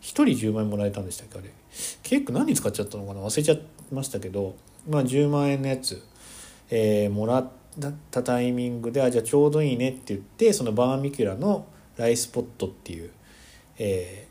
[0.00, 1.50] 人10万円もらえたんでしたっけあれ。
[2.02, 3.20] 結構何使っちゃったのかな？
[3.20, 4.56] 忘れちゃいましたけど
[4.88, 6.02] まあ10万円のやつ、
[6.70, 7.48] えー、もらっ
[8.10, 13.10] たタイミングであじゃあちょうどいいねって言ってそのバーミキュラのライスポットっていう、
[13.78, 14.26] え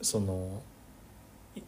[0.00, 0.62] ー、その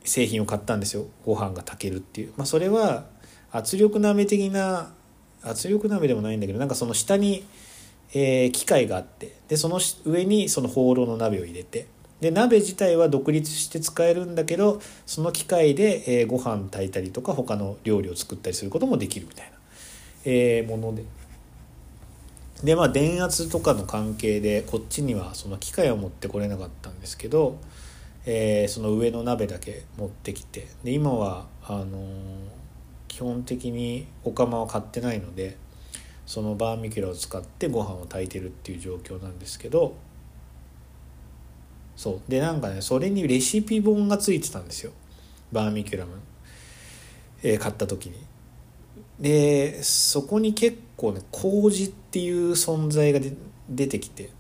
[0.04, 3.06] 製品を買ったんですよご飯が炊けるっていうまあそれは
[3.52, 4.92] 圧力鍋的な
[5.42, 7.44] 圧力鍋でもないんだけどなんかその下に、
[8.12, 11.86] えー、機械があってでその上にその放浪の鍋を入れて
[12.20, 19.52] で鍋自体は独立して使えるんだけどその機械で、えー、ご飯炊いたりとか他の料理を作ったりすることもできるみたいな、
[20.24, 21.04] えー、もので。
[22.64, 27.58] でまあ電圧とかの関係でこっちにはその機械を持ってこれなかったんですけど、
[28.24, 32.56] えー、その上の鍋だけ持ってきてで今はあのー
[33.16, 35.56] 基本的にお釜は買ってないので
[36.26, 39.96] そのバーミキュラを使ってご飯を炊いてるっていう状況なんですけど
[41.96, 42.30] そう。
[42.30, 44.92] でなんかねそれにレシピ本がついてたんですよ。
[45.50, 46.12] バーミキュラム、
[47.42, 48.18] えー、買った時に。
[49.18, 53.20] でそこに結構ね麹っていう存在が
[53.68, 54.30] 出てきて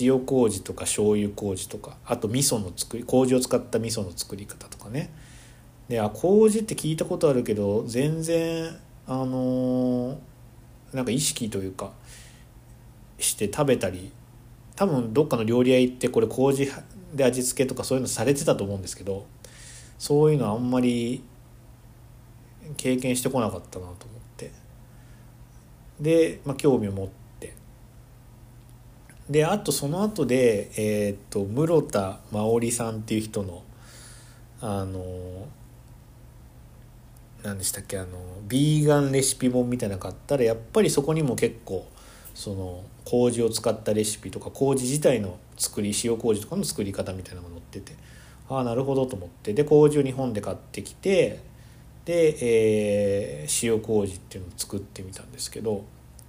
[0.00, 5.12] 塩麹とか醤油麹とかあと味噌の作り麹を使った味噌の作り方とかね。
[5.88, 10.16] であ麹って聞いたことあるけど全然あのー、
[10.92, 11.92] なんか意識というか
[13.18, 14.10] して食べたり
[14.74, 16.68] 多分どっかの料理屋行ってこれ麹
[17.14, 19.26] で味付けとかそういうのされてたと思うんですけど
[19.98, 21.22] そういうのあんまり
[22.76, 24.05] 経験してこなかったなと。
[26.00, 27.54] で、まあ、興味を持って。
[29.28, 33.62] であとその後でえー、っと室田真織さんっていう人の
[34.60, 35.48] あの
[37.42, 38.08] 何でしたっけあの
[38.48, 41.86] ビーガンレシピ本みたいなの買ったらやっぱりそこにも結構
[42.34, 47.94] その麹を使ったレシピとか麹自体の作り塩麹とかの作り方みたいなのが載ってて
[48.48, 49.52] ああなるほどと思って。
[49.52, 51.40] で麹を日本で買ってきて
[52.06, 55.84] で、えー、塩麹っていうのを作ってみたんですけど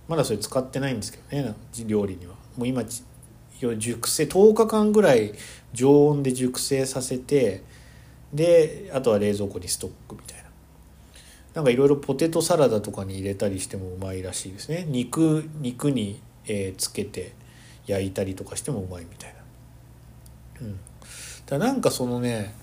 [0.09, 2.33] まだそれ使ってないんですけどね料理には。
[2.57, 2.83] もう今
[3.59, 5.33] 熟成10日間ぐらい
[5.73, 7.63] 常温で熟成させて
[8.33, 10.43] であとは冷蔵庫にストックみたいな。
[11.53, 14.85] なんかいろいろポテトサラダとかに入れたりしてもうまいらしいですね。
[14.87, 17.33] 肉肉に、えー、つけて
[17.85, 19.35] 焼いたりとかしてもうまいみたい
[20.61, 20.67] な。
[20.67, 20.79] うん。
[21.45, 22.55] だなんかそのね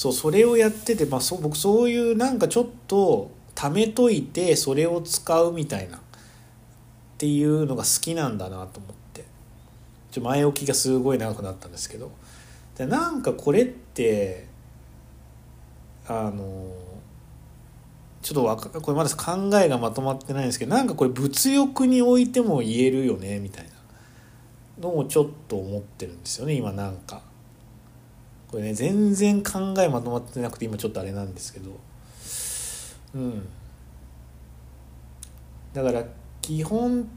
[0.00, 6.00] そうそれをやってて、まあ、そ僕そういうなんかちょっと貯めといてそれを使うみたいなっ
[7.18, 9.26] ていうのが好きなんだなと思って
[10.10, 12.12] ちょ前置きがすごい長くなったんですけど
[12.78, 14.46] でなんかこれって
[16.08, 16.72] あの
[18.22, 23.64] ちょっとわかこれまだ考えがまとまってないんですけどなんかこれ物欲においても言えるよねみたい
[24.80, 27.28] なのもちょっと思ってるんですよね今なんか。
[28.50, 31.70] これね全然考えまとまってなくて今ちょっとあれなんですけど。
[33.14, 33.48] うん。
[35.72, 36.04] だから
[36.42, 37.08] 基本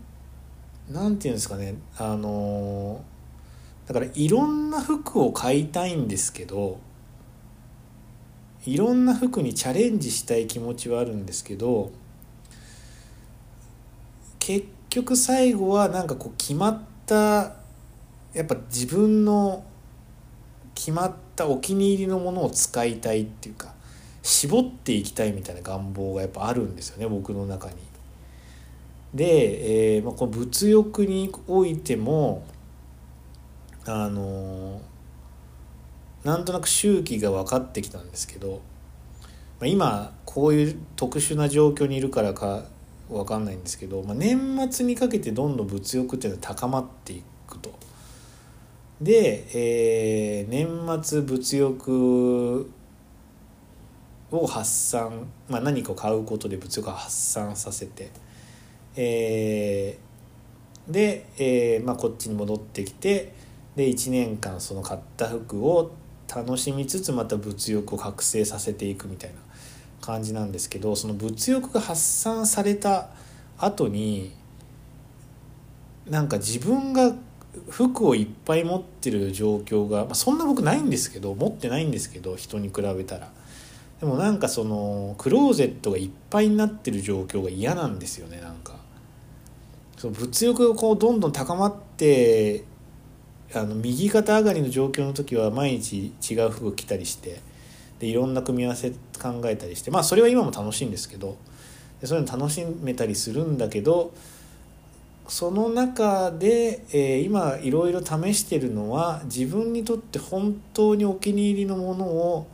[0.92, 1.76] なんていうんですかね。
[1.98, 3.04] あの
[3.88, 6.80] だからいろんな服を買いたいんですけど
[8.66, 11.92] いろんな服にチャレンジしたい気持ちはあるんですけど
[14.40, 17.56] 結局最後はなんかこう決まった
[18.34, 19.66] やっぱ自分の
[20.76, 23.74] 決まったお気に入りのものを使いたいっていうか
[24.22, 27.76] 絞っていきたいみたいな願望がやっぱあるんですよね僕の中に。
[29.14, 32.44] で、えーまあ、この物欲においても
[33.86, 38.62] あのー、なんとなく周期が分かってきたんですけど、
[39.60, 42.64] まあ、今こういう特殊な状況にいるからか
[43.10, 47.72] 分かんないんですけど、まあ、年末にかけてどんどん物欲っていうのは高まっていくと。
[49.04, 52.72] で、えー、年末物欲
[54.32, 58.10] を発散、まあ、何かを買うことで物欲を発散させて、
[58.96, 63.34] えー、で、えーまあ、こっちに戻ってきて
[63.76, 65.92] で1年間その買った服を
[66.34, 69.36] 楽しみつつまた物欲を覚醒させていくみたいな
[70.00, 73.10] 感じなんですけどその物欲が発散された
[73.58, 74.34] 後に
[76.10, 77.14] なんか自分が
[77.70, 83.32] 服をいっぱい持ってる状況が、まあ、そんな僕ないんですけど持ってないんですけど人に比べたら。
[84.00, 88.76] でもなんかそのクローゼットがいっぱいになってる状況が嫌なんですよねなんか。
[89.98, 92.66] その物欲がこうどんどん高まって
[93.54, 97.40] あの右肩上がりの状況の時は毎日違う服着たりして
[98.00, 101.38] でいろんな組み合わせ考えたりしてまあそれは今も楽しいんですけど
[102.04, 104.14] そういうの楽しめたりするんだけど
[105.28, 112.48] その中で、えー、今いろいろ試してるのは自分にとって本当にお気に入りのものを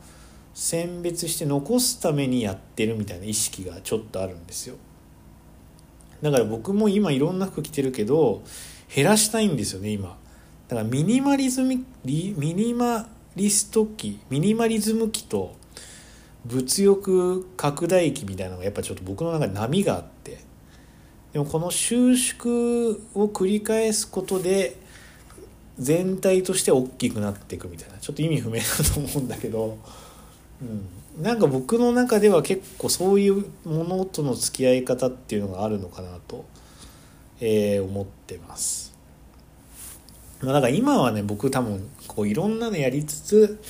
[0.54, 4.76] 選別して残すためにやってるみたいな意識がちょっとあるんですよ。
[6.22, 8.42] だから僕も今いろんな服着てるけど
[8.94, 10.16] 減らしたいんですよね今。
[10.68, 15.56] だからミニマリズムミニマリスト機ミニマリズム機と
[16.44, 20.49] 物欲拡大機みたいなのがやっぱちょっと僕の中で波があって。
[21.32, 24.76] でもこの収縮を繰り返すことで
[25.78, 27.98] 全体として大きくなっていくみたいな。
[27.98, 29.78] ちょっと意味不明だと思うんだけど、
[30.60, 30.64] う
[31.20, 36.44] ん、なんか僕の中では結構そういうものとの付き合い方っていうのがあるのかなと、
[37.40, 38.92] えー、思ってます。
[40.42, 43.60] まあ、だから今はね僕多分こういろんなのやりつつ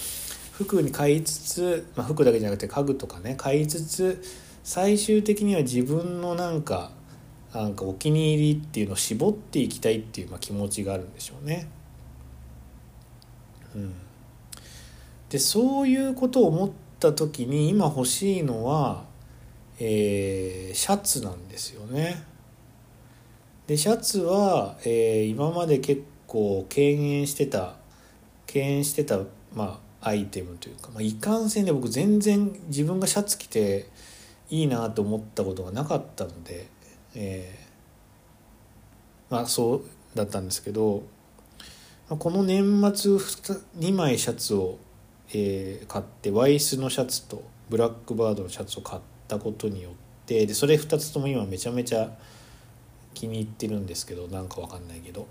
[0.53, 4.23] 服に買いつつ、まあ、服だけじゃなくて家具とかね買いつつ
[4.63, 6.93] 最終的には自分のなんか
[7.53, 11.69] なんかお気に入りっていうのを絞っていきたいっていう、まあ、気持ちがあるんでしょうね。
[13.75, 13.95] うん、
[15.29, 19.05] でそういうことを思った時に今欲しいのは、
[19.79, 22.23] えー、シャツなんですよね。
[23.67, 27.77] でシャツは、えー、今まで結構敬遠してた
[28.47, 29.21] 敬遠してた
[29.55, 33.87] まあアイテムというか、まあ、いかんせんで僕全然自分がシャツ着て
[34.49, 36.67] いいなと思ったことがなかったので、
[37.15, 39.83] えー、まあそう
[40.15, 41.03] だったんですけど
[42.09, 43.13] この年末
[43.79, 44.79] 2枚シャツを、
[45.33, 49.93] えー、買ってワイスのシャツとブラックバードのシャツを買ったことによっ
[50.27, 52.11] てでそれ2つとも今めちゃめちゃ
[53.15, 55.27] 気に入ってるんですけどなんかわかんないけど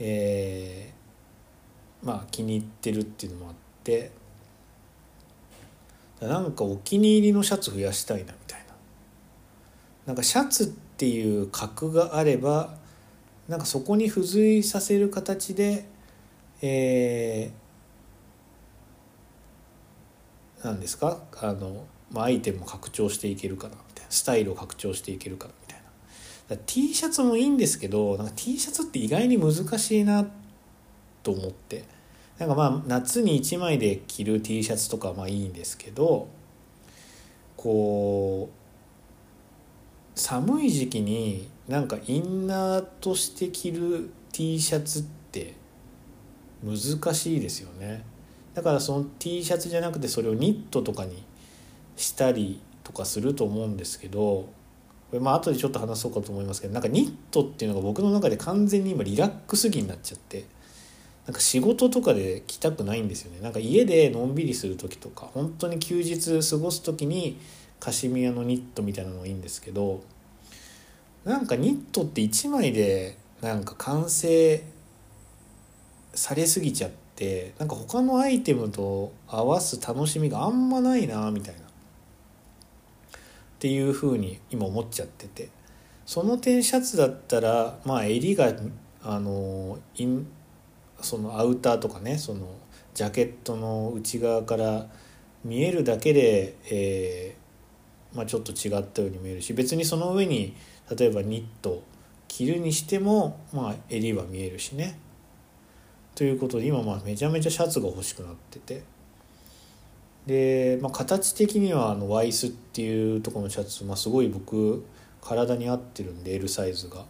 [0.00, 3.54] えー、まあ気に入ってるっていうのもあっ
[3.84, 4.10] て
[6.20, 8.57] なんかお気に入りのシャツ増やしたいなみたいな。
[10.08, 12.74] なんかシャツっていう格があれば
[13.46, 15.84] なんかそこに付随させる形で
[16.62, 21.20] えー、なんですか？
[21.42, 25.82] あの、まあ、アイテムを拡張していけるかなみたいなスタイルを拡張していけるかなみたい
[26.56, 26.62] な。
[26.64, 30.26] T シャツもいいんですけどなんか T シャツって意外に難しいな
[31.22, 31.84] と思って。
[32.38, 36.28] なんかまあ夏に1枚で着る T シャツとかまあいいんですけど
[37.56, 38.57] こう
[40.18, 45.54] 寒い時期になんかインナーとして着る T シャツって
[46.64, 48.04] 難しいですよね
[48.54, 51.22] だからその T シャツじゃなくてそれをニットとかに
[51.96, 54.48] したりとかすると思うんですけどこ
[55.12, 60.44] れまあ後でちょっと話そうかと思いますけどなんかニットっていうのが僕の中で完全に今リラックス着になっちゃって。
[61.26, 67.38] なんか仕事とかで来たくないんですよねなんか家でのんびりする時とか本当に休日過ごす時に
[67.80, 70.02] カシミヤのニットみたいなのがいいんですけど
[71.24, 74.64] なんかニットって1枚でなんか完成
[76.14, 81.64] されすぎちゃってなんか他のアイテムと合わす楽しみがあんまないなみたいなっ
[83.60, 85.48] ていうふうに今思っちゃってて
[86.06, 88.52] その点シャツだったらまあ襟が
[89.02, 90.26] あのイン
[91.00, 92.48] そのアウターとかねその
[92.94, 94.86] ジャケットの内側から
[95.44, 97.37] 見えるだけで、えー
[98.18, 100.56] まあ、ちょっと違ったように見えるし別にその上に
[100.90, 101.84] 例えばニット
[102.26, 104.98] 着るにしても、まあ、襟は見えるしね。
[106.16, 108.82] ということで今まあめちゃめちゃシャツが欲しくなってて
[110.26, 114.84] で、まあ、形的にはあのワイスっていうとこのシャツ、まあ、すごい僕
[115.20, 117.04] 体に合ってるんで L サイズが、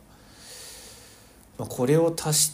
[1.57, 2.53] まあ、これを足し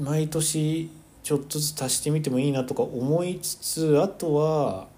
[0.00, 0.90] 毎年
[1.22, 4.88] ちょっとずつ足してみてもいいなとか思いつつあとは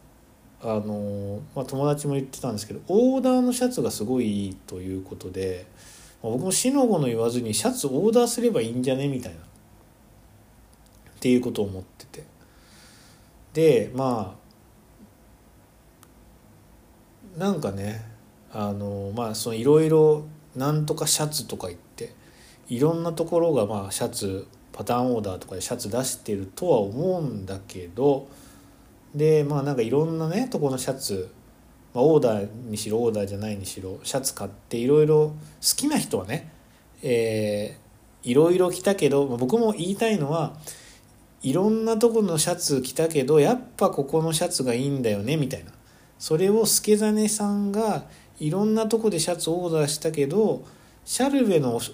[0.63, 5.67] あの、まあ、友達も言ってたんですけどオーダーのシャツがすごいいいということで、
[6.23, 9.43] まあ、僕もしのごの言わずにシャツオーダーすればいいんじゃねみたいなっ
[11.21, 12.37] ていうことを思ってて。
[13.57, 14.37] でま
[17.37, 18.05] あなんかね
[18.53, 22.13] あのまあそのいろいろなんとかシャツとか言って
[22.69, 28.29] いろんなところがまあシャツパターンオーダーとかでシャツ出してるとは思うんだけど
[29.17, 31.31] でまあなんかいろんなねとこのシャツ、
[31.95, 35.35] まあ、オーダーにしろオーダーじゃないにしろシャツ買っていろいろ好
[35.77, 36.53] きな人はね
[37.03, 40.57] えー、いろいろ着たけど、まあ、僕も言いたいのは
[41.43, 45.73] いろんなとこのシャツ着たけどやっぱここのシャツがいいんだよねみたいな。
[46.19, 48.05] それを助真さんが
[48.41, 50.65] いろんなとこでシャツオーダーしたけど
[51.05, 51.93] シャルベのシ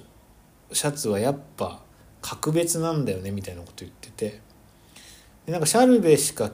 [0.72, 1.82] ャツはやっぱ
[2.20, 4.40] 格別なんだよねみたいなこと言ってて。
[5.44, 6.50] でなんかシャルベしか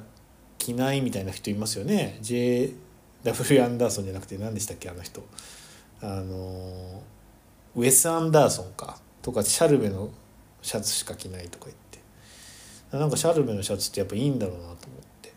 [0.69, 5.27] 着ないみたいな人いますよね JW アンダーソンじゃなくて何でしたっけあの人
[6.01, 7.03] あの
[7.75, 10.11] ウェス・アンダーソンかとかシャルベの
[10.63, 11.77] シャツしか着ないとか言っ
[12.91, 14.77] てなんかシャルベのシャツってやっぱいいんだろうなと思っ
[15.23, 15.33] て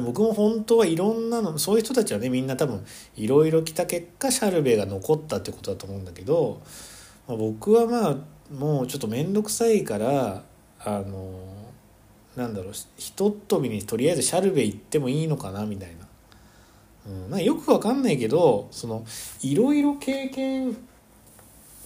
[0.00, 2.84] 僕も本当はいろんなのそういう人たちはねみんな多分
[3.16, 6.62] いろいろ着た結果シャルベが残ったってことだと思うんだけど、
[7.28, 8.16] ま、僕はまあ
[8.52, 10.42] もうちょっと面倒くさいから
[10.80, 11.55] あの
[12.36, 16.06] なんだろうひとっ飛びにとりあえずシャルベ行ってもいいのかなみたいな,、
[17.06, 19.04] うん、なよくわかんないけどその
[19.42, 20.76] いろいろ経験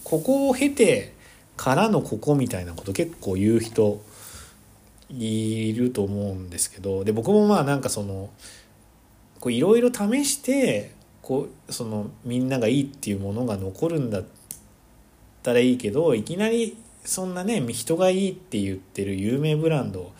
[0.02, 1.14] ここを経て
[1.56, 4.02] からのここみたいなこと結構言う人
[5.08, 8.30] いると思うんですけどで僕もまあなんかその
[9.46, 10.92] いろいろ試して
[11.22, 14.24] こうそのみんながいいっていうものが残るんだっ
[15.42, 20.12] たらいいけどいきなりそんなね人がいいって言ってる有名ブランド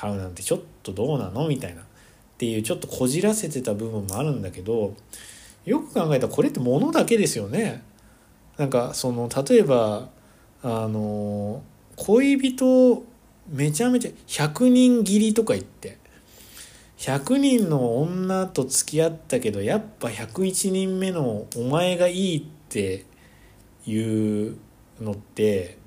[0.00, 1.46] 買うなんてちょっとどうなの？
[1.48, 1.82] みたいな。
[1.82, 1.84] っ
[2.38, 4.94] ていうちょっとこじらせてた部分もあるんだけど
[5.66, 7.82] よく考えたらこれって物だけですよね。
[8.56, 10.08] なんかその例えば
[10.62, 11.62] あの
[11.96, 13.04] 恋人
[13.48, 15.98] めちゃめちゃ100人切りとか言って。
[16.96, 23.06] 100人の女と付き合ったけどやっぱ101人目のお前がいいって
[23.86, 23.98] い
[24.48, 24.56] う
[25.00, 25.78] のって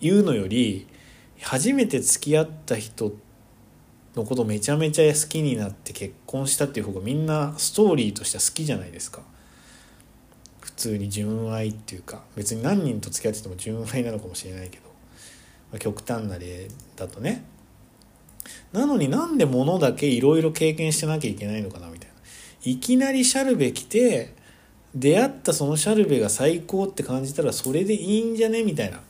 [0.00, 0.88] 言うのより
[1.44, 3.12] 初めて付き合った人
[4.16, 9.22] のことめちゃめちゃ好きになって結婚したっていう方がみんなストーリーとしては好きじゃないですか。
[10.60, 14.84] 普通に純愛っていうか別に何人と付き合ってても純愛なのかもしれないけど、
[15.70, 17.44] まあ、極端な例だとね。
[18.72, 22.14] なのになんで物だけいろいろ経験してなきゃいけないのかなみたいな。
[22.64, 24.34] いきなりシャルベ来て
[24.94, 29.00] 出会ったそのシャルベが最高って感じたらそれでいいんじゃねみたいな。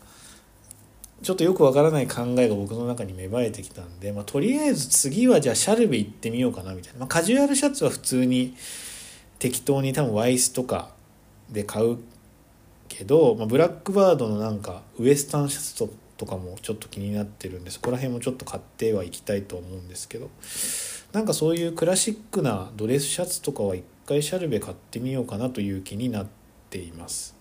[1.24, 8.54] ちょっとよくわからない考えが僕の中に芽生えてきたんで、まあ、とりあえず次はじゃあシャルベ行ってみようかなみたいな、まあ、カジュアルシャツは普通に
[9.38, 10.90] 適当に多分ワイスとか
[11.50, 11.98] で買う
[12.88, 20.30] けど、まあ、ブラックバードのなんかウエスタンシャツとかもちょっと気になってるんでそこら辺もちょっと買ってはいきたいと思うんですけど。
[21.14, 26.26] なんかそういうクラシックなドレスシャツとかは一回シャルベ買ってみようかなという気になっ
[26.70, 27.36] ています。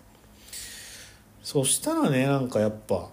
[1.41, 3.09] そしたらねなんかやっぱ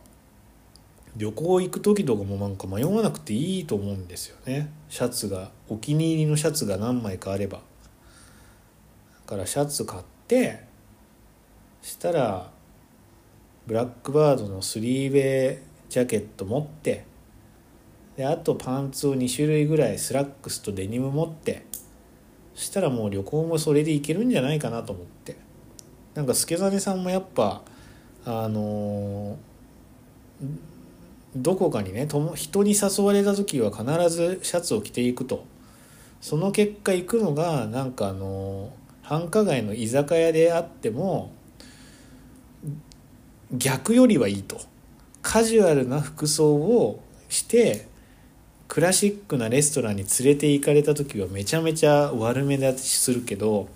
[1.16, 4.70] 旅行行く時とかもなんか迷わなくていいと思うんですよね。
[4.88, 7.58] シャツがお気に入りのシャツが何枚かあれば。
[7.58, 7.62] だ
[9.26, 10.64] からシャツ買って
[11.82, 12.50] したら
[13.66, 17.04] ブラックバードのスリーベイジャケット持って
[18.16, 21.64] であとパンツを2種類ぐらいスラックスとデニム持って
[22.54, 25.36] そしたらもう旅行もそれで行けるんじゃないかなと思って。
[26.14, 27.62] なんか助真さんもやっぱ
[28.24, 30.46] あのー、
[31.36, 35.44] どこかにねとも人に誘われた時は必ずシャツを着ていくと。
[36.20, 38.70] その結果行くのがなんかあの、
[39.02, 41.32] 繁華街の居酒屋であっても
[43.52, 44.60] 逆よりはいいと。
[45.22, 47.88] カジュアルな服装をして
[48.68, 53.68] クラシックなレストランに連れて行かれた時はめちゃめちゃ悪目立ちするけど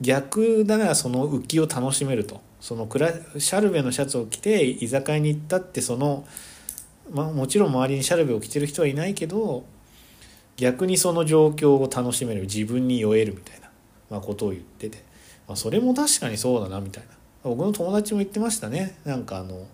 [0.00, 2.40] 逆ならその浮きを楽しめると。
[2.60, 6.24] そのクラシャルベのシャツを着て居酒屋に行ったってその、
[7.12, 9.64] まあ、もちろん周りにシャルベを着てる人はいないけど
[10.56, 13.70] 逆にその状況を楽しめる自分に酔えるみたいな、
[14.10, 15.04] まあ、ことを言ってて、
[15.46, 17.10] まあ、それも確かにそうだなみたいな。
[17.44, 18.96] 僕の友達も言ってましたね。
[19.04, 19.66] なんかあの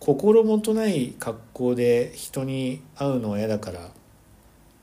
[0.00, 3.90] 心もとない格好で人に会うのは嫌だから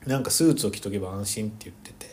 [0.06, 2.12] なんかスーツを着とけば安心って言ってて。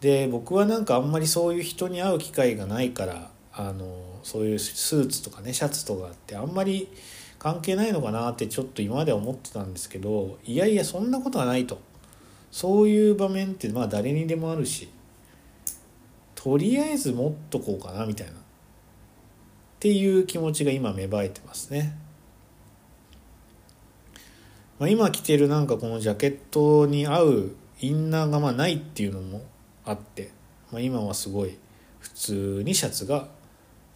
[0.00, 6.88] で僕はなんかあんまりそういう人に会う機会がないからあのそういうスーツとかねシャツとかってあんまり
[7.38, 11.80] 関係ないのかなってちょっと今までは思ってたんですけどいやいやそんなことはないと。
[12.50, 14.88] そういう場面ってまあ誰にでもあるし
[16.34, 18.32] とりあえず持っとこうかなみたいな。
[18.32, 18.34] っ
[19.80, 21.96] ていう気持ちが今芽生えてますね。
[24.78, 29.42] まあ、今着てるなんかこのジャケットに合うインナーがまあないっていうのも
[29.84, 30.30] あって、
[30.72, 31.56] まあ、今はすごい
[32.00, 33.28] 普通にシャツが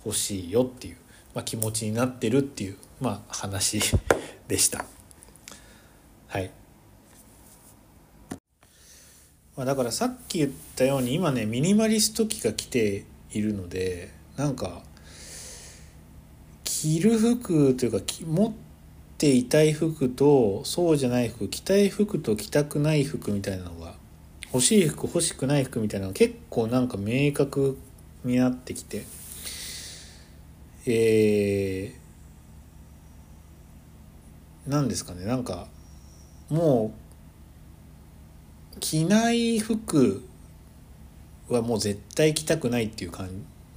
[0.04, 0.96] 欲しいよっていう、
[1.34, 3.80] まあ、気持ちになってるっていう、まあ、話
[4.48, 4.84] でした。
[6.28, 6.50] はい。
[9.56, 14.82] まあ、だからさっき言ったように今ねミニマリスト機が来ているのでなんか
[16.64, 18.52] 着る服というか持っ
[19.18, 23.94] ていたい服とそうじゃない服着たい服と着たくない服みたいなのが
[24.46, 27.76] 欲しい服欲しくない服みたいなのが結構なんか明確
[28.24, 29.04] になってきて
[30.86, 35.66] えー、何ですかねなんか
[36.50, 36.92] も
[38.76, 40.22] う着ない服
[41.48, 43.28] はもう絶対着たくないっていう感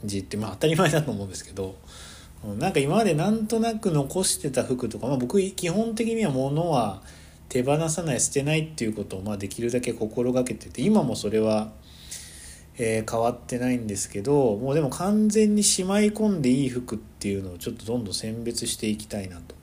[0.03, 1.75] じってまあ当たり前だと思うんですけど
[2.59, 7.01] なんか今までなんとなく残してた服とか、まあ、僕基本的には物は
[7.49, 11.71] 手放さない捨てないっていうことをまあできるだけ心がけてて今もそれは、
[12.77, 19.55] えー、変わってないんですけどもうでも完全にしまい込んでいい服っていうのをちょっとどんどん選別していきたいなと、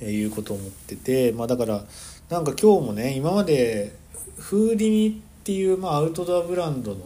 [0.00, 1.84] えー、いうことを思っててまあだから
[2.30, 3.94] なんか今日もね今まで
[4.38, 6.98] フーディニっていう、まあ、アウトドアブランドの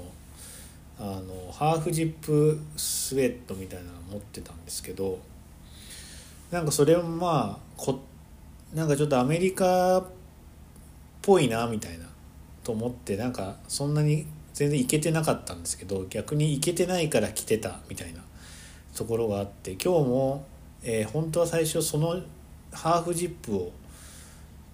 [0.98, 5.18] あのハーフジップスウェットみたいなの持ってたんですけど
[6.52, 8.00] なんかそれもまあこ
[8.72, 10.04] なんかちょっとアメリカっ
[11.22, 12.11] ぽいなみたいな。
[12.64, 18.20] と思ってなんかそんなに全然いけてなかったんですけど逆にいけてないから着てたみたいな
[18.94, 20.46] ところがあって今日も、
[20.82, 22.20] えー、本当は最初その
[22.72, 23.72] ハーフジップを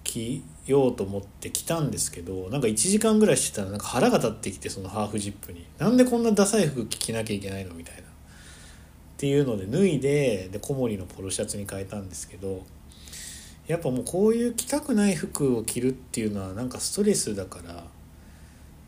[0.03, 5.65] 着ようと思って来たんですけどなんか1時間ぐらいしてたらなんか腹が立ってきてそのハーフジップに。
[5.77, 8.01] なんでこんなダサい服着なきゃいけないのみたいな。
[8.01, 8.03] っ
[9.17, 12.65] ていうので脱いでで小森のポロシャツに変えたんですけど
[13.69, 17.85] やっぱもうこういう着たくない服を着るっていうのはなんかストレスだから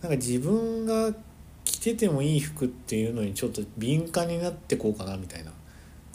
[0.02, 1.14] なんか自分が
[1.64, 5.52] 着ててもいい服っていうのにちょっと敏感になってこうかなみたいな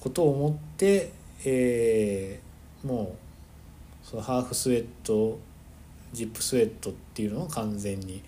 [0.00, 1.12] ことを思って、
[1.44, 3.16] えー、も
[4.04, 5.38] うそのハーフスウェット
[6.12, 8.20] ジップスウェットっていうのを完全に、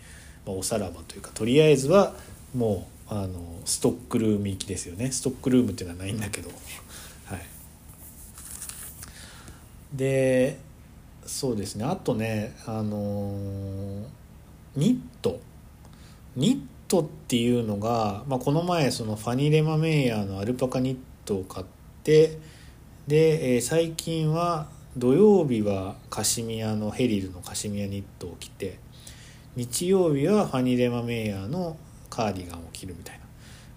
[0.47, 2.15] まあ、おさらばというかとりあえずは
[2.55, 5.11] もうあのストックルーム行きですよね。
[5.11, 6.51] ストックルームっていうのはないんだけど
[7.25, 7.41] はい
[9.93, 10.59] で
[11.25, 11.85] そうですね。
[11.85, 13.33] あとねあの
[14.77, 15.41] ニット。
[16.37, 21.67] ニットっていうのが、まあ、この前そのファニレマメイヤーのアルパカニットを買っ
[22.05, 22.39] て
[23.07, 28.79] で、え、最近は土曜日はカシミヤのヘリルのカシミヤニットを着て
[29.57, 31.77] 日曜日はファニレマメイヤーの
[32.09, 33.25] カーディガンを着るみたいな、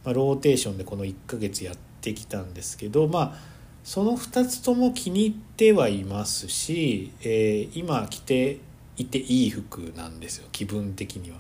[0.05, 3.50] まあ、ローテーションでこの1ヶ月やってきたんですけどまあ
[3.83, 8.59] その2つとも気に入ってはいますし、えー、今着て
[8.97, 11.37] いていい服なんですよ気分的には。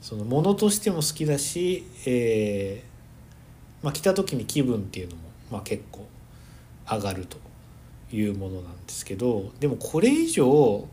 [0.00, 6.06] そのものとしても好きだし、えーまあ、着た時に気分っていうのも、まあ、結構
[6.90, 7.38] 上がると
[8.12, 10.86] いうものなんですけどでもこれ以上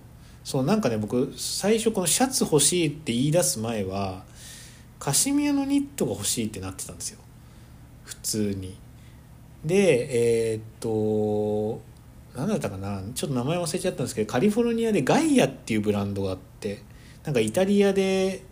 [0.44, 4.24] そのなんかね僕最初このシャツ欲しいって言い出す前は
[4.98, 7.20] カシミヤのニットが欲しいってなってたんですよ
[8.06, 8.78] 普通に。
[9.66, 11.82] でえー、っと
[12.36, 13.02] 何だったかな？
[13.14, 16.82] ちょっと名前忘れちゃったんですけどカリフォルニアでガイアっていうブランドがあって
[17.24, 18.44] なんかイタリアで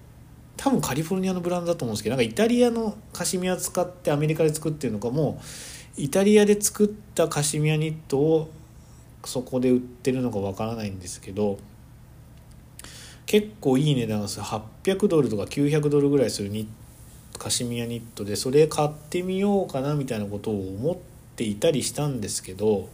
[0.57, 5.41] 多分カリフォルニアのブランドだと思うんですけどなんかイタリアのカシミヤ使ってアメリカで作ってるのかも
[5.97, 8.51] イタリアで作ったカシミヤニットを
[9.25, 11.57] そこで売ってるのかわからないんですけど
[13.25, 16.67] 結構いい値段がす800ドルとか900ドルぐらいするニッ
[17.39, 20.97] カシミヤニットでそれ買ってみようかなみたいなことを思っ
[21.35, 22.89] ていたりしたんですけど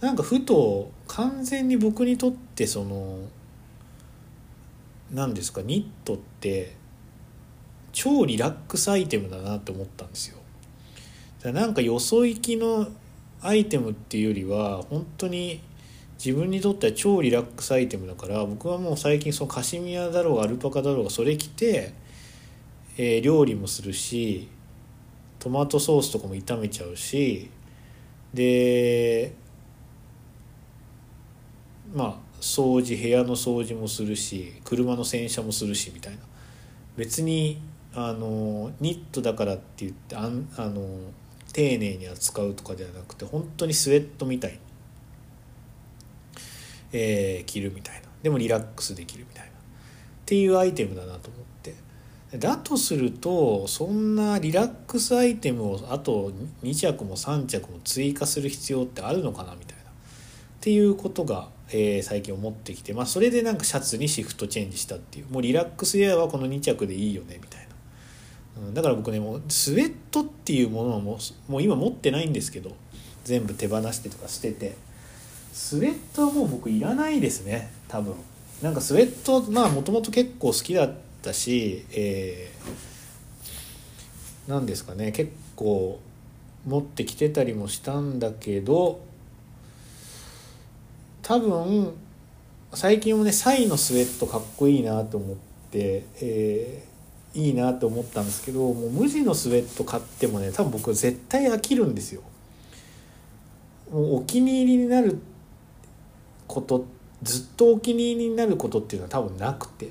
[0.00, 3.18] なんかふと完全に僕にとってその
[5.12, 6.74] 何ですかニットって
[7.92, 10.38] 超リラックスアイテムだなって思ったんですよ。
[11.52, 12.88] なんかよそ行きの
[13.40, 15.60] アイテムっていうよりは本当に
[16.22, 21.92] 自分にとっては超リラックスアイテムだから僕はもう最近そのカシミヤだろうがアルパカだろうがそれ着て、
[22.96, 24.48] えー、料理もするし
[25.38, 27.50] トマトソースとかも炒めちゃうし
[28.32, 29.32] で
[31.94, 36.18] まあ掃除部屋の掃除もするし車の洗車もするしみたいな。
[36.96, 37.60] 別に
[37.94, 40.82] あのニットだからって言ってあんあの
[41.52, 44.58] 丁寧に扱うとかではなくて本当にスウェットみたいに
[46.92, 48.08] えー、着るみたいな。
[48.22, 49.50] でもリラックスできるみたいな。
[49.50, 49.52] っ
[50.24, 51.74] ていうアイテムだなと思って。
[52.38, 56.32] だとするとそんなリラックスアイテムをあと
[56.62, 59.82] 2着も3着も追加する必要ってあるのかなみたいな。
[59.84, 59.88] っ
[60.60, 65.26] ていうことが、えー、最近思ってきて、まあ、それでなんかシャツにシフトチェンジしたっていう。
[65.30, 67.60] もうリラックスウェアはこの2着でいいよねみたい
[68.60, 71.18] な、うん、だから僕ねもうスウェットっていうものはも
[71.48, 72.74] もう今持ってないんですけど
[73.24, 74.74] 全部手放してとか捨てて。
[75.52, 78.14] スウェットはもう僕いらないですね多分。
[78.62, 86.00] なんかスウェットまあもともと結構好きだったしえー、なんですかね結構
[86.66, 89.00] 持ってきてたりもしたんだけど
[91.22, 91.92] 多分
[92.72, 95.36] 最近もねサイのスウェットかっこいいなと思っ
[95.70, 102.22] て、えー、いいなと思ったんですけどもう無地のスウェット買ってもね多分僕絶対飽きるんですよ。
[103.90, 105.20] もうお気に入りになる
[106.48, 106.86] こと
[107.22, 109.90] ずっとお気に入りになることっていうのは多分なくて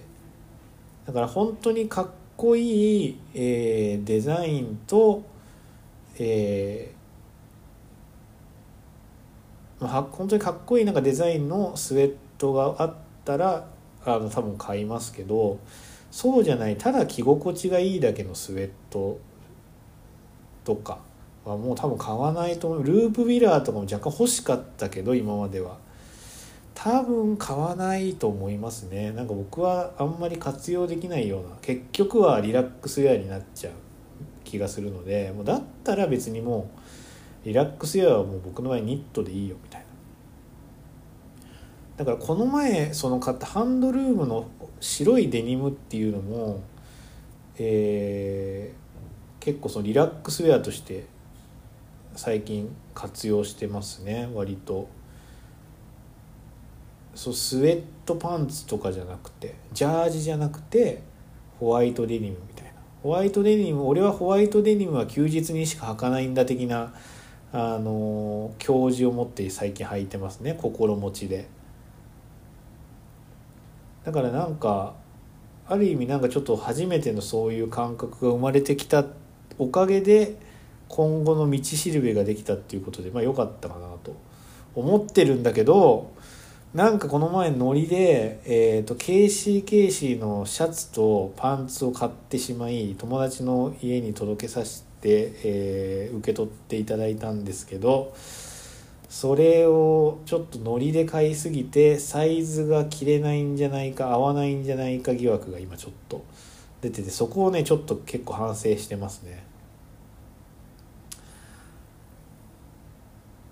[1.05, 5.23] だから本当にかっこいい、えー、デザインと、
[6.17, 12.93] えー、まあ、本当にかっこいいなんかデザインのスウェットがあっ
[13.23, 13.67] たら
[14.05, 15.59] あの多分買いますけど
[16.11, 19.19] そうじゃないただ着心地がいいだけのスウェット
[20.63, 20.99] とか
[21.45, 22.83] はもう多分買わないと思う。
[22.83, 25.77] ループビラーとかも若干欲しかったけど今までは。
[26.75, 29.11] 多分買わないと思いますね。
[29.11, 33.73] なんか僕はあんまり活用できないような結局はリラックスウェアになっちゃう
[34.43, 36.69] 気がするのでもうだったら別にも
[37.43, 39.87] うリラックスウェアはもう僕の場合ニットでいいよみたいな。
[41.97, 44.47] だからこの前その買ったハンドルームの
[44.81, 46.61] 白いデニムっていうのも
[47.57, 51.05] えー、結構そのリラックスウェアとして
[52.15, 54.29] 最近活用してますね。
[54.33, 54.89] 割と。
[57.15, 61.01] そうスウェットパンツとかじゃなくてジャージじゃなくて
[61.59, 62.71] ホワイトデニムみたいな。
[63.01, 66.93] ホワイトデニム俺はホワイトデニムは休日にしか履かないんだ的な
[67.53, 70.57] あの教授を持って最近履いてますね。
[70.61, 71.47] 心持ちで。
[74.03, 74.95] だからなんか
[75.67, 79.05] ある意味なんかちょっと初めてのそういう感覚が生まれてきた
[79.57, 80.35] おかげで
[80.89, 84.15] 今後の道しるべができたっていうことでまあ良かったかなと
[84.75, 86.11] 思ってるんだけど
[86.75, 98.13] なんかこの前ノリで、えーと、ケーシーケーシーのシャツとパンツを買ってしまい友達の家に届けさせて、えー、受け取っていただいたんですけど
[99.07, 106.25] それをちょっとノリで買いすぎてサイズが着れないんじゃないか合わないんじゃないか疑惑が今ちょっと
[106.81, 109.45] 出ててそこをねちょっと結構反省してますね。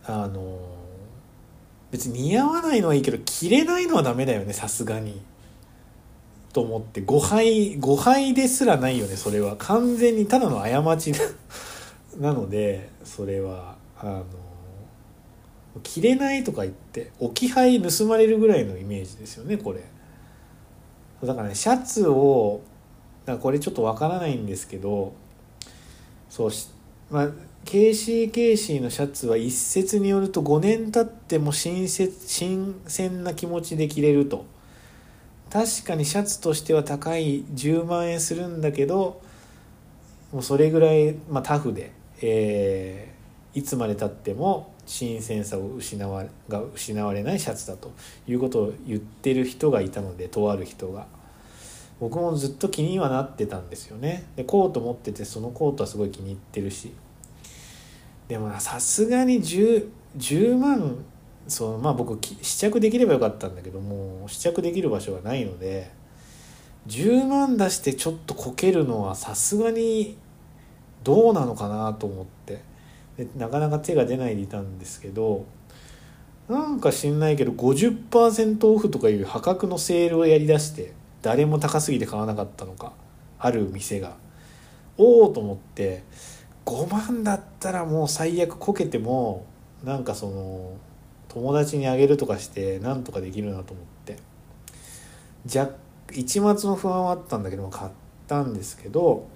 [0.04, 0.73] あの
[1.94, 5.22] 別に似合わないのはいいけど着れないのはダメだよねさすがに。
[6.52, 11.12] と思って誤配誤配ですらないよねそれは完全にただの過ち
[12.20, 14.24] なのでそれはあの
[15.82, 19.82] 着れないとか言って置き配盗まれるぐらいのイメージですよねこれ
[21.24, 22.62] だからねシャツを
[23.26, 25.16] だからこれちょっとわからないんですけど
[26.30, 26.70] そうし
[27.10, 27.30] まあ
[27.66, 34.46] KCKC のシャツは一説によると5年経っても新新鮮な気持ちで着れると。
[35.50, 39.22] 確かにシャツとしては高い10万円するんだけど
[40.32, 41.92] もうそれぐらい、まあ、タフで、
[42.24, 47.92] えー、いつまでたっても新鮮さを失わが失われないシャツだと。
[48.28, 51.06] いうことを言ってる人がいたのでとある人が。
[52.00, 54.26] 僕もずっと気にはなってたんですよね。
[54.36, 56.92] でコート持っててそのコートはすごい気に入ってるし。
[58.28, 60.98] でもさすがに 10, 10万
[61.48, 65.92] そうまあ僕試着できればよかったんだけども試着できる場所がないので
[66.88, 70.18] 10万出してちょっとこけるのはさすがに
[71.04, 72.74] どうなのかなと思って。
[73.18, 75.46] でなかなか手が出ないでいたんですけど
[76.50, 82.94] なんか知んないけど50%オフとかいう破格のセールをやりだして誰も高すぎて買わなかったのか
[83.40, 84.18] ある店が
[84.98, 86.04] おおと思って
[86.66, 89.46] 5万だったらもう最悪こけても
[89.84, 90.74] なんかその
[91.28, 94.18] 友達にあげるとかしてなんとかできるなと思って
[95.46, 95.74] 若
[96.12, 97.92] 一末の不安はあったんだけども買っ
[98.28, 99.28] たんですけど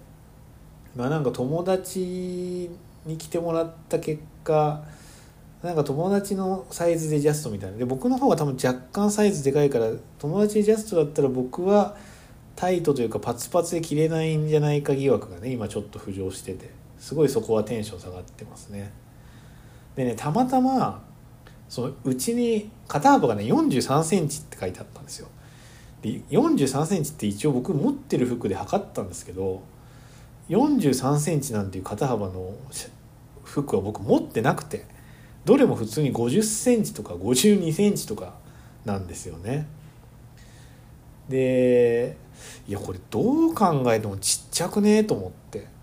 [0.95, 2.69] まあなんか友達
[3.05, 4.83] に来てもらった結果
[5.63, 11.97] なんか友達のサイズでジャストみたいなで僕の方が多分若干サイズでかいから友達でジャストだったら僕は
[12.55, 16.86] タイトというかパツパツで着れないんじゃないか疑惑がね今ちょっと浮上してて。
[16.99, 18.91] すごいそこはテンション下がってますね。
[19.95, 21.03] でねたまたま
[21.69, 25.27] そのうちに肩幅がね4 3センチって書いてあったんですよ。
[26.01, 29.61] で4 3センチって一応僕持ってる服で測ったんですけど
[30.49, 32.53] 4 3センチなんていう肩幅の
[33.43, 34.85] 服は僕持ってなくて
[35.45, 38.35] どれも普通に50センチとか52センチとか
[38.85, 39.67] なんですよね。
[41.29, 42.15] で
[42.67, 45.76] いやこれどう考えてもちっちゃくねえと思って。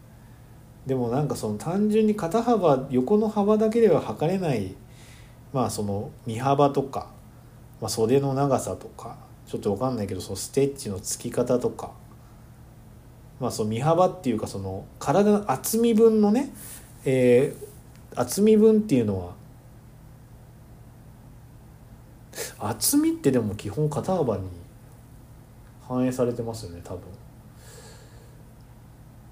[0.86, 4.74] でもなんかその単純に肩幅横の幅だけでは測れない
[5.52, 7.08] まあその身幅とか、
[7.80, 9.16] まあ、袖の長さとか
[9.46, 11.92] ちょっと分かんないけどそのステッチのつき方とか
[13.40, 16.52] まあその身幅っていうかその体の厚み分のね、
[17.04, 19.34] えー、厚み分っていうのは
[22.58, 24.48] 厚みってでも基本肩幅に
[25.86, 27.02] 反映されてますよね多分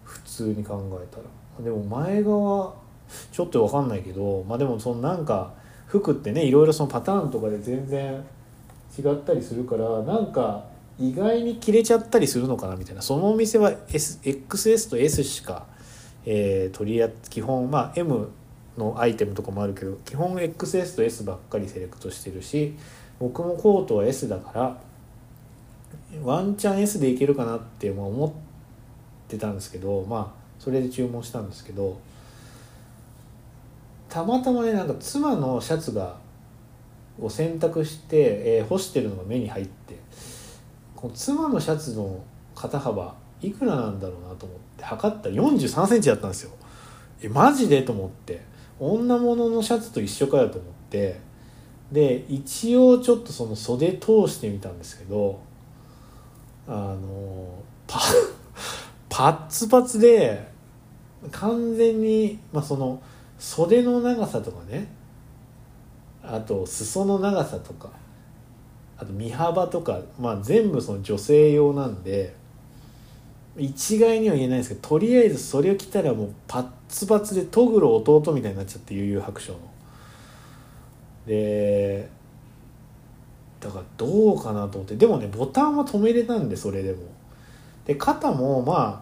[0.05, 1.42] 普通に考えたら。
[1.61, 2.75] でも前側
[3.31, 5.53] ちょっと分かんないけどまあでもそのなんか
[5.87, 8.25] 服ってねいろいろそのパターンとかで全然
[8.99, 10.65] 違ったりするからなんか
[10.99, 13.03] 意外に切れちゃったりするのかなみたいな。
[13.03, 15.67] そのお店は、S、XS と S しか、
[16.25, 18.29] えー、取り扱基本まあ M
[18.77, 22.75] のアイテムとかもあるけど基本 XS と S ばっかりセレクトしてるし
[23.19, 24.81] 僕もコートは S だから
[26.23, 28.33] ワンチャン S でいけるかなって思っ
[29.29, 31.99] てたんですけどまあそれで注文したんですけど
[34.09, 36.17] たまたまねなんか妻のシャツが
[37.21, 39.99] を洗濯して、えー、干してるのが目に入って
[40.95, 42.23] この妻のシャツの
[42.55, 46.53] 肩幅いくらなんだろうなと思って測ったら4 3センチだったんですよ。
[47.23, 47.83] えマジで？
[47.83, 48.41] と思って。
[48.79, 51.21] 女物のシャツと一緒かよと思って。
[51.91, 55.41] で一応ちょっとその袖通してみたんですけど
[56.69, 57.49] あの
[57.89, 58.01] パ
[59.11, 60.52] パッツパツで
[61.31, 63.01] 完全に、まあ、その
[63.39, 64.89] 袖の長さとかね。
[66.23, 67.91] あと裾の長さとか。
[68.97, 72.35] あと身幅とか、まあ、全部その女性用なんで。
[73.57, 79.59] 一概には言えないですけどとりあえずそれを着たらもうパッツパツでトグロ弟みたいになっちゃって悠々白書の。
[81.27, 82.09] で
[83.61, 84.97] だからどうかなと思って。
[84.97, 87.01] でもねボタンは止めれたんでそれでも。
[87.85, 89.02] で肩もま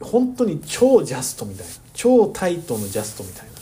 [0.00, 1.72] 本当に超ジャストみたいな。
[1.94, 3.56] 超タイトのジャストみたいな。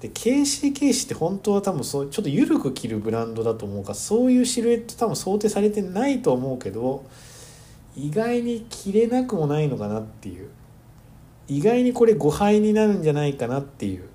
[0.00, 7.06] で KCKC って本当は多分そうちょっと緩く着るブランドだと思うからそういうシルエット多分想定されてないと思うけど
[7.96, 10.50] 意外に着れなくもないのかなっていう。
[11.48, 14.08] 意外にこれ誤配になるんじゃないかなっていう。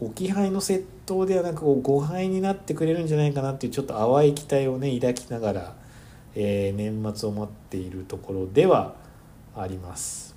[0.00, 5.76] 置き配の窃盗ではなく誤配になってくれるんじゃないかなっていうちょっと淡い期待をね抱きながら、
[6.34, 8.96] えー、年末を待っているところでは
[9.56, 10.34] あります。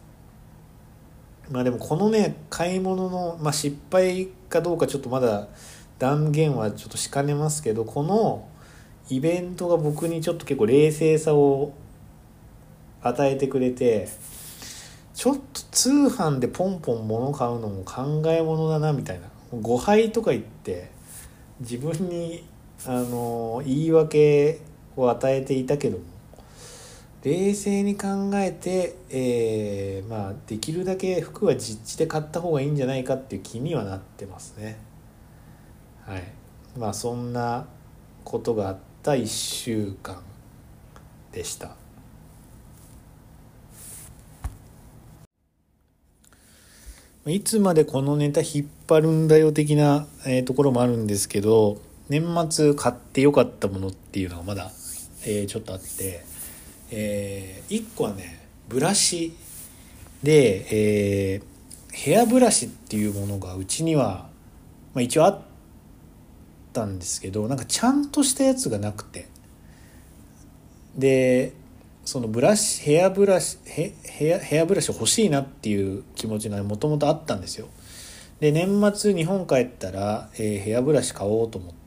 [1.49, 5.47] まあでもこのね買い物の、まあ、失敗かどうかちょっとまだ
[5.99, 8.47] 断言はちょっとしかねますけどこの
[9.09, 11.73] イベントが僕にちょっと結構冷静さを
[13.03, 14.07] 与えてくれて
[15.13, 19.27] ちょっと通販でポンポン物買うのも考えものだなみたいな。
[19.61, 20.89] 誤配とか言って
[21.59, 22.45] 自分に
[22.85, 24.59] あの言い訳
[24.97, 26.03] を与えていたけども
[27.25, 34.77] 冷静に考えて、えー、まあ、できるだけ服は実地で買った方がいいんじゃないかっていう気にはなってますね。
[36.05, 36.23] はい。
[36.77, 37.65] まあそんな
[38.23, 40.21] ことがあった1週間
[41.31, 41.75] でした。
[47.25, 54.71] いつまでこのネタ引っ張るんだよ的な、えー、ところもあるんですけど、年末買ってよかったものっていうのがまだ、
[55.23, 56.34] えー、ちょっとあって、
[56.91, 59.35] えー、1個はね、ブラシ
[60.23, 61.43] で、えー、
[61.93, 64.29] ヘアブラシっていうものがうちには、
[64.93, 65.41] まあ、一応あっ
[66.73, 69.27] たんですけど、なんかちゃんとしたやつがなくて。
[70.97, 71.53] で、
[72.05, 77.67] そのブラシヘアブラシヘヘアヘアブラシ欲しいなっていう気持ちがもともとあったんですよ
[78.39, 81.84] で年末日本帰ったら、えー、ヘアブラシ買おうと思って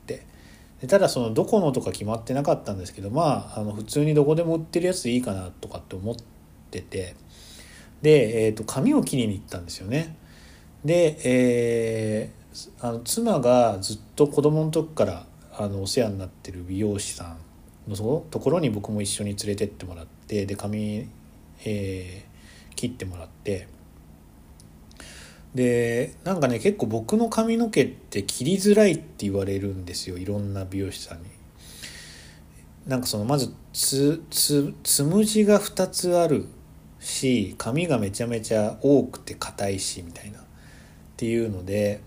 [0.87, 6.15] ただそのどこのとか決まってなかったんですけどまああの普通にどこでも売ってるやつでいいかなとかって思っ
[6.71, 7.15] てて。
[8.01, 10.15] で、えーと、髪を切りに行ったんですよね。
[10.85, 15.25] で、えー、あの妻がずっと子供の時から
[15.57, 17.35] あのお世話になってる美容師さ
[17.87, 21.09] んのところに僕も一緒に連れてってもらってで髪、
[21.65, 23.67] えー、切ってもらって。
[25.55, 31.25] でなんかね結構僕の髪の毛って切りづらいって言われるんですよいろんな美容師さんに。
[32.87, 36.47] なんかそのまずつつつむじが2つある
[36.99, 40.43] し髪がめちゃめちゃ多くて硬いしみたいなっ
[41.15, 42.01] ていうので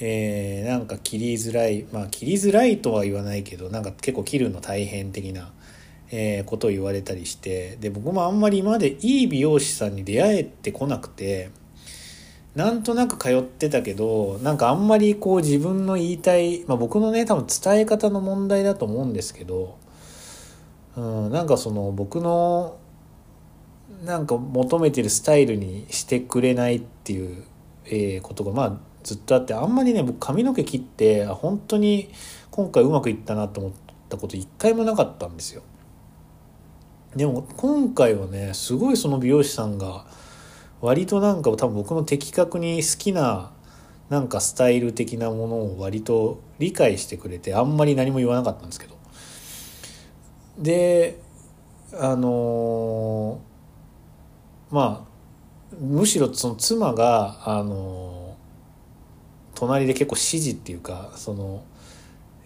[0.00, 5.50] えー、なんか切りづらいまあ切りづらいとは言わないけどなんか結構切るの大変的な、
[6.12, 11.50] えー、ことを言われたりしてで僕もあんまり今までいい美容師さんに出会えてこなくて
[12.54, 19.78] なんとなく通ってたけどなんかあんまりこう自分の言いたい、まあ、僕のね多分伝え方の問題だと思うんですけど、
[20.96, 22.78] うん、なんかその僕の
[24.04, 27.44] なんか求めてるスタイルにしてくれないっていう、
[27.86, 32.10] えー、ことがまあずっとあってあんまりね僕髪の毛切って本当に
[32.50, 33.72] 今回うまくいったなと思っ
[34.08, 35.62] たこと一回もなかったんですよ。
[37.16, 40.06] でも今回はねすごいその美容師さんが
[40.80, 43.52] 割となんか多分僕の的確に好きな
[44.08, 48.96] なんかスタイル的なものを割と理解してくれてあんまり何も言わなかったんですけど。
[50.58, 51.20] で
[51.94, 55.06] あのー、ま
[55.72, 58.18] あむしろその妻があのー
[59.58, 61.64] 隣で結構指示っていうかその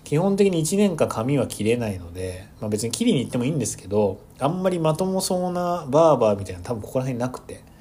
[0.02, 7.71] 基本的に1年間髪は切れないので、まあ、別に切りに行ってもいいんですけどあんまりまともそうなバーバーみたいな多分ここら辺なくて。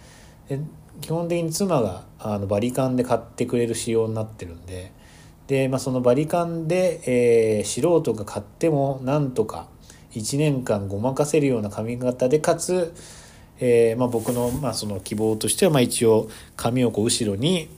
[1.01, 4.91] 基本的に妻があのバリカンで買ってくれる仕様になってるんで
[5.47, 7.01] で、まあ、そのバリカンで、
[7.59, 9.67] えー、素人が買ってもなんとか
[10.13, 12.93] 1年間ごまかせるような髪型でかつ、
[13.59, 17.69] えーまあ、僕の,、まあその希望としては、まあ、一応髪をこう後ろに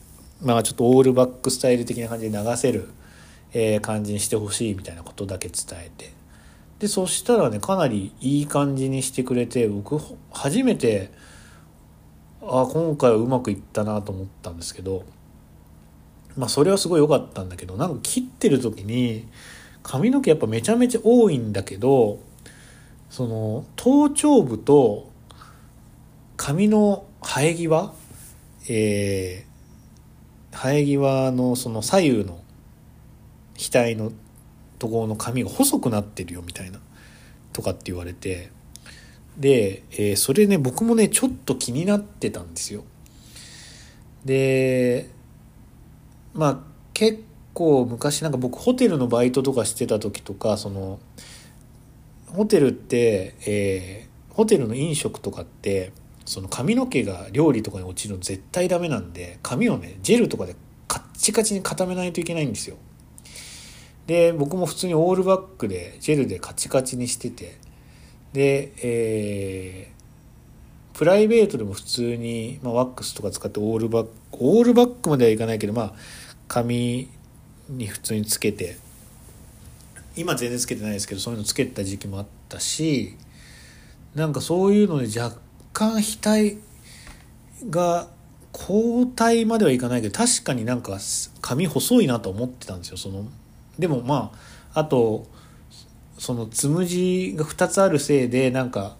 [0.42, 2.88] まあちょっとオールバックスタイル的な感じで流せる、
[3.52, 6.12] えー、感じにしてほしいみたいなことだけ伝えて。
[6.80, 9.98] でそしたらねかなりいい感じにしてくれて僕
[10.32, 11.10] 初めて
[12.46, 15.04] あ今回はうまくいったなと思ったんですけど
[16.36, 19.26] まあそれはすごい良かったんだけどなんか切ってる時に
[19.82, 22.20] 髪の毛やっぱめちゃめちゃ多いんだけど
[23.10, 25.10] その頭頂部と
[26.36, 27.92] 髪の生え際
[28.68, 32.40] えー、生え際のその左右の
[33.56, 34.12] 額の
[34.78, 36.80] ところの髪が細くなってるよみたいな
[37.52, 38.50] とかって言われて
[39.36, 42.84] で、えー、それね僕もねちょっと気になってたんですよ。
[44.24, 45.10] で
[46.32, 46.58] まあ
[46.92, 47.22] 結
[47.52, 50.98] 構昔なんか僕ホテルのバイトとかしてた時とかその
[52.28, 55.92] ホテルって、えー、ホテルの飲食とかって
[56.24, 60.56] その髪の毛が料理とかに落ちるの絶対ダメなんで髪をねジェルとかで
[60.88, 62.76] カッチカチに固めないといけないんですよ。
[64.06, 67.56] で僕も普通にオールバックでジェルでカチカチにしてて
[68.34, 75.92] で、えー、プライベートでも普通に、まあ、ワックスとか使ってオールバックオールバックまではいかないけどまあ
[76.48, 77.08] 髪
[77.68, 78.76] に普通につけて
[80.16, 83.16] 今全然つけてないですけどそういうのつけた時期もあったし
[84.16, 85.38] なんかそういうので若
[85.72, 86.60] 干額
[87.70, 88.08] が
[88.52, 90.98] 交代まではいかないけど確かになんか
[91.40, 93.26] 髪細いなと思ってたんですよその。
[93.78, 94.32] でもま
[94.74, 95.26] ああと
[96.24, 98.96] そのつむじが2つあるせいでなんか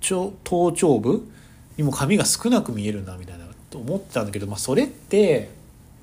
[0.00, 1.26] 頭頂部
[1.78, 5.48] にも髪が少なく見えるなみたいなと思ってたんだけど、まあ、それって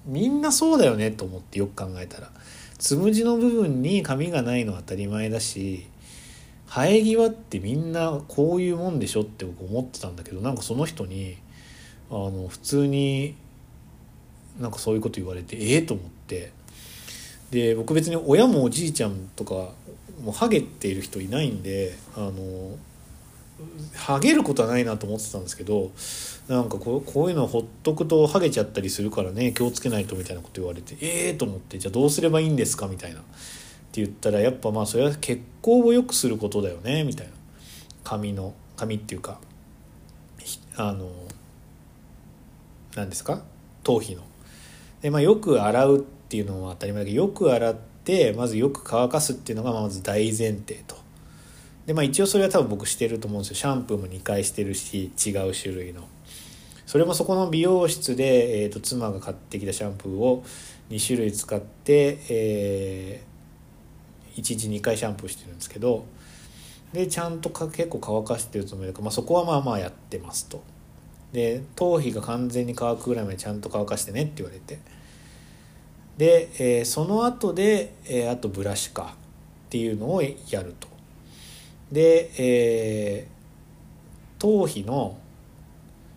[0.08, 2.32] みんなそうだよねと思ってよく考えたら。
[2.80, 5.86] つむじの部分に髪がないのは当たり前だし
[6.66, 11.38] 生え際ってみんなこういうもんでしょって僕思ってたんだけどなんかその人に
[12.10, 13.36] あの普通に
[14.60, 16.58] なんかそういうこと言われてええー、と思って。
[17.52, 19.54] で僕別に親もおじいちゃんとか
[20.24, 22.78] もうハゲている人いないんであの
[23.96, 25.92] ハゲることはないなと思ってたんですけど
[26.48, 33.20] なんかこうこういうのほっとくとハゲちゃったりするからね気をつけないとみたいなこと言われてええー、と思ってじゃあどうすればいいんですかみたいな。
[33.20, 33.24] っ
[33.92, 37.34] て言ったらやっぱまあそれは血行を良くすることだよねみたいな。
[38.04, 39.40] 髪の髪っていうか
[40.76, 41.10] あの
[42.96, 43.42] 何ですか？
[43.84, 44.22] 頭皮の。
[45.02, 50.96] でまあ、よく洗うっっていうのは当たり前だけどよく洗ってまずよく乾かすっていうのがまず大前提と。
[51.88, 56.08] でまあ一応それは多分僕してると思うんですよシャンプーも2回してるし違う種類の。
[56.86, 60.44] それもそこの美容室で、えーと、妻が買ってきたシャンプーを
[60.92, 66.06] 2種類使って、えー、1日2回シャンプーしてるんですけど
[66.94, 70.64] でちゃんとか結構乾かしてるつもりだから、まあ、そこはまあまあやってますと。
[71.32, 74.80] で頭皮が完全に乾くぐらいまでちゃんと乾かしてねって言われて
[76.20, 79.16] で、えー、その後で、えー、あとブラシか
[79.68, 80.30] っていうのをや
[80.62, 80.90] ると。
[81.94, 85.18] で、えー、頭皮の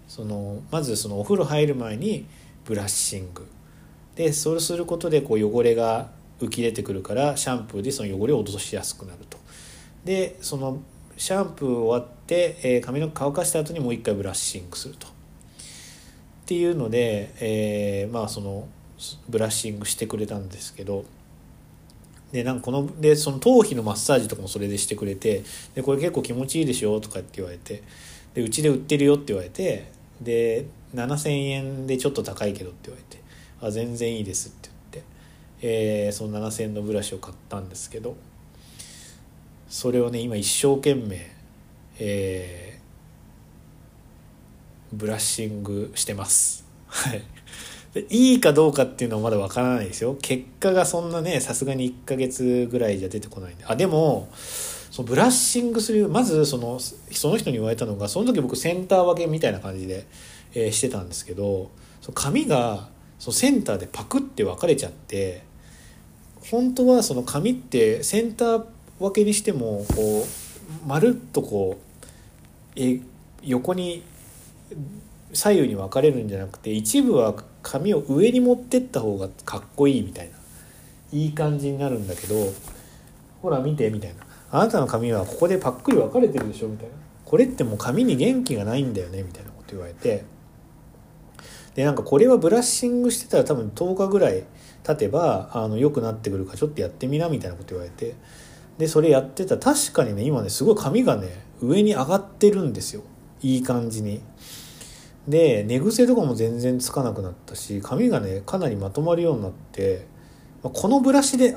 [0.09, 2.27] そのまずそのお風呂入る前に
[2.65, 3.47] ブラッシング。
[4.17, 9.39] でそうすることでこう汚れが浮き出てくるからシャンプーでその汚れを落としやすくなると。
[10.05, 10.83] でその
[11.17, 15.07] シャンプー終わって、えー、髪の毛乾かした後にもう一回ブラッシングすると。
[15.07, 15.11] っ
[16.47, 18.67] ていうので、えー、まあその
[19.29, 21.05] ブラッシングしてくれたんですけど
[22.33, 25.43] でなんかこのでその頭皮のマッサージとかもそれでしてくれて
[25.75, 27.83] でこれ結構気持ちいいでしょとかって言われて
[28.35, 29.91] でうちで売ってるよって言われて
[30.21, 33.23] で7,000円でちょっと高いけどって言われて
[33.61, 35.11] 「あ全然いいです」って言って、
[36.07, 38.17] えー、その7,000円のブラシを買ったんですけど
[39.69, 41.31] それをね今一生懸命、
[41.99, 46.65] えー、ブラッシングしてます。
[46.87, 47.23] はい
[47.95, 50.16] いいかどうかっていうのはまだわからないですよ。
[50.22, 53.64] 結果がそんなねさすがに1ヶ月ぐらいじゃ出てこないんで。
[53.66, 54.28] あでも
[54.90, 60.07] そのブラッシングするまずそのその人に言われたのがその時僕センター分けみたいな感じで、
[60.55, 61.70] えー、してたんですけど
[62.01, 62.88] その髪が
[63.18, 65.43] そのセンターでパクって分かれちゃって
[66.51, 68.64] 本当はその髪ってセンター
[68.99, 70.26] 分けにしてもこ
[70.84, 72.07] うまるっとこう
[72.76, 73.01] え
[73.43, 74.03] 横に
[75.32, 80.35] 左右に分かれるんじゃなくて一部は髪を上に持ってった方がかっこいいみたいな
[81.13, 82.35] いい感じになるんだけど
[83.41, 84.27] ほら見てみたいな。
[84.51, 86.95] あなたの髪はここでパックリ分かれてるでしょみたいな。
[87.25, 90.25] これってもう髪に元気がないんだよねみたいなこと言われて。
[91.75, 94.45] でなんかこれはブラッシングしてたら多分10日ぐらい
[94.85, 98.15] 経てばあの良くなってくるからちょっとやってみなみたいなこと言われて。
[98.79, 101.29] でそれやってたら確かにね今ねすごい髪がね
[101.61, 103.03] 上に上がってるんですよ。
[103.43, 104.21] いい感じに。
[105.29, 110.07] で寝癖とかも全然つかなくなったし髪がねかなりまとまるようになって
[110.62, 111.57] このブラシで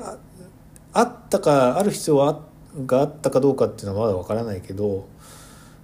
[0.92, 2.40] あったかある必要は
[2.86, 5.08] があったかどうかっていうのはまだわからないけど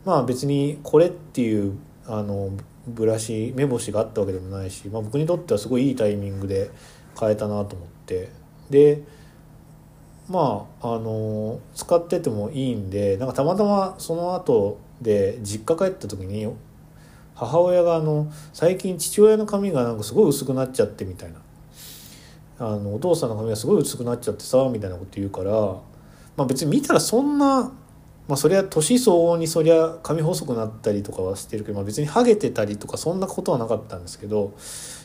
[0.05, 1.77] まあ別にこれっていう
[2.07, 2.51] あの
[2.87, 6.71] ブラシ目星があったわけでもないし、まあ、僕にとってはすごいいいタイミングで
[7.19, 8.31] 変えたなと思って。
[8.71, 9.03] で
[10.29, 16.47] まああの使っててもいいんでなんかたまたまその後で実家帰った時に
[17.47, 21.39] 母親があの最近父親の髪がなんかすごい薄くなっちゃってみたいな
[22.59, 27.73] あのお父さんの髪がすごい薄くなっちゃってさみたいなこと言うから、まあ、別に見たらそんな、
[28.29, 34.55] まあ、そりゃ年相応にそりゃ髪細くなったりとかはしてるけど、まあ、別にハゲてたりとかそんなことはなかったんですけど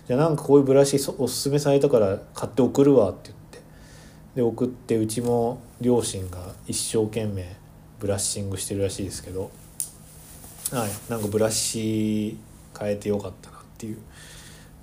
[0.07, 3.59] じゃあなんかこういうブラシおすすめされたから買って送るわって言って
[4.35, 7.55] で送ってうちも両親が一生懸命
[7.99, 9.49] ブラッシングしてるらしいですけど。
[10.71, 10.89] はい。
[11.09, 12.37] なんかブラシ
[12.77, 13.97] 変えてよかったなっていう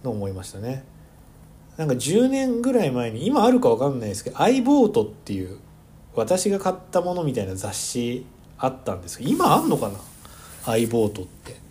[0.03, 0.85] のを思いましたね。
[1.77, 5.59] なんか10年ぐらい前に今あるか分かんないですけど「アイボート」っていう
[6.15, 8.25] 私が買ったものみたいな雑誌
[8.59, 9.99] あったんですけど今あんのかな？
[10.67, 11.63] アイボートって。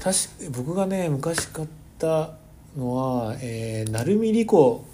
[0.00, 0.12] 確か
[0.52, 2.34] 僕がね昔買った
[2.78, 4.84] のは、えー、成海莉子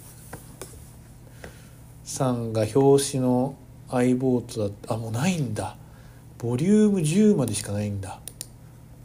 [2.03, 3.55] さんが表紙の
[3.89, 5.77] 相棒とだあもうないんだ。
[6.37, 8.19] ボリューム10までしかないんだ。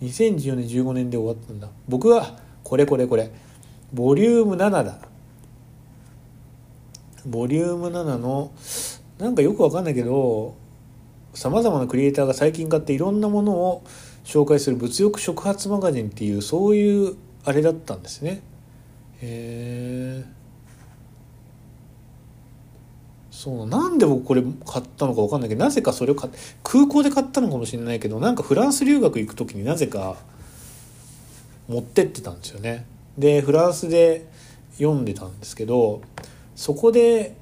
[0.02, 1.68] 2014年15年で終わったんだ。
[1.88, 3.30] 僕はこれこれこれ。
[3.92, 4.98] ボリューム7だ。
[7.26, 8.52] ボリューム7の
[9.18, 10.54] なんかよくわかんないけど
[11.34, 13.82] さまざまなクリエイターが最近買っていろんなものを
[14.24, 18.40] 紹介する物欲触発マガジンっていうそういうあれだったんですね。
[19.20, 20.37] へえ
[23.38, 26.28] そうなんで僕これ買ったのか分かんないけどなぜかそれを買
[26.64, 30.16] 空港で買ったのかもしれないけどなんかフランス留学行く時になぜか
[31.68, 32.84] 持ってってたんですよね。
[33.16, 34.26] でフランスで
[34.78, 36.02] 読んでたんですけど
[36.56, 37.36] そこで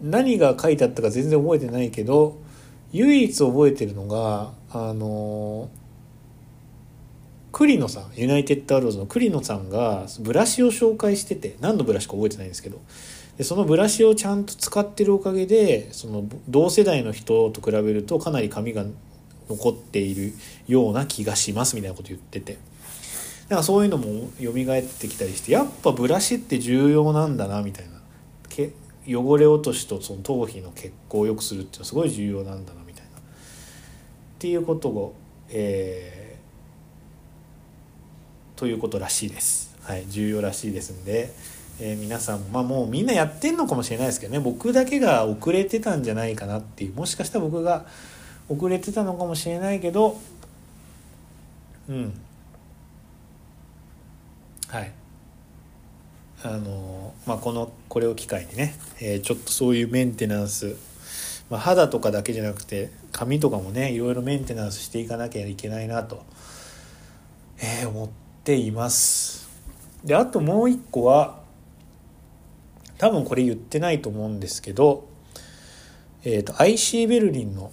[0.00, 2.38] 何が書いてあったか全然覚えてないけど
[2.92, 5.70] 唯一覚えてるのがあの
[7.50, 12.80] 栗野さんユナイテッドアローズの栗野さんがブラシを紹介してて何のブラシか覚えてないんですけど
[13.38, 18.84] でそのブラシをちゃんと使ってるおかげでその同世代の人と比べるとかなり髪が
[19.48, 20.32] 残っている
[20.68, 22.58] ような気がしますみたいなこと言ってて。
[23.48, 27.92] なんかそういうのも蘇ってきたりしてやっぱブラシって重要なんだなみたいな。
[29.06, 33.10] 汚れ落としとその頭皮の血行を良くするっていうのはすごい重要なんだなみたいな。
[33.10, 33.12] っ
[34.38, 35.14] ていうことを
[35.50, 36.22] えー
[38.62, 39.76] ということらしいです。
[39.82, 41.32] はい、重要らしいですんで、
[41.84, 44.38] えー、皆さんも、まあ、もうみんなやってんのかもしれないですけどね。
[44.38, 46.94] 僕だけが遅れてたんじゃないかなっていう。
[46.94, 47.86] もしかしたら僕が
[48.48, 50.16] 遅れてたのかもしれないけど
[51.88, 52.14] うん。
[54.68, 54.92] はい。
[56.44, 60.76] あのまあこのこれを機会にね、えー、ちょっとそういうメンテナンス、
[61.50, 66.24] まあ、肌とかだけじゃなくて髪とかもねいろいろメンテナンスしていかなきゃいけないなと、
[67.58, 68.08] えー、思っ
[68.44, 69.50] ています。
[70.04, 71.41] であともう一個は
[73.02, 75.08] 多分これ言ってないと思うんですけど、
[76.22, 77.72] えーと、IC ベルリンの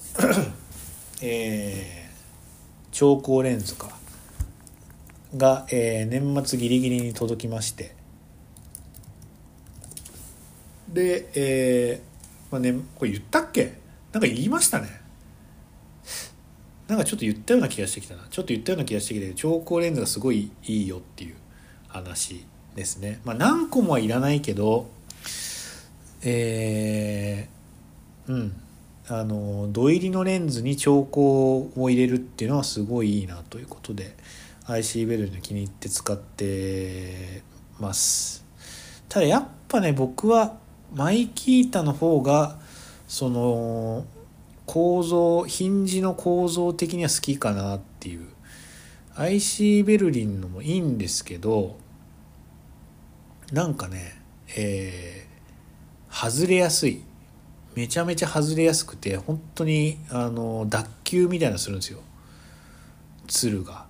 [1.21, 3.95] えー、超光レンズか
[5.37, 7.93] が、えー、年末ギリギリに届きまして
[10.91, 13.73] で、えーまあね、これ言ったっけ？
[14.11, 14.99] なんか言いましたね。
[16.87, 18.25] なんかちょっと言ったような気がしてきたな。
[18.31, 21.35] ちょっと言ったような気がしてきて超光レンズがすごいいいよっていう
[21.87, 23.21] 話ですね。
[23.25, 24.89] まあ何個もはいらないけど
[26.23, 28.61] えー、うん。
[29.11, 34.15] あの土入りのレンズに超光を入れるっていうのはすごいいいなということで
[34.67, 37.41] IC ベルに気に入って使って
[37.79, 38.45] ます。
[39.07, 40.57] ただやっぱね僕は
[40.93, 42.59] マイキータの方が
[43.07, 44.05] その
[44.67, 48.27] 構造ヒンジの構造的には好きかなっていう。
[49.15, 51.77] IC ベルリンのもいいんですけど
[53.51, 54.21] なんかね
[54.55, 55.28] えー、
[56.21, 57.01] 外れやすい
[57.75, 61.99] めちゃめちゃ外れやすくて本当にあの脱臼みたいなするんですよ
[63.27, 63.85] 鶴が。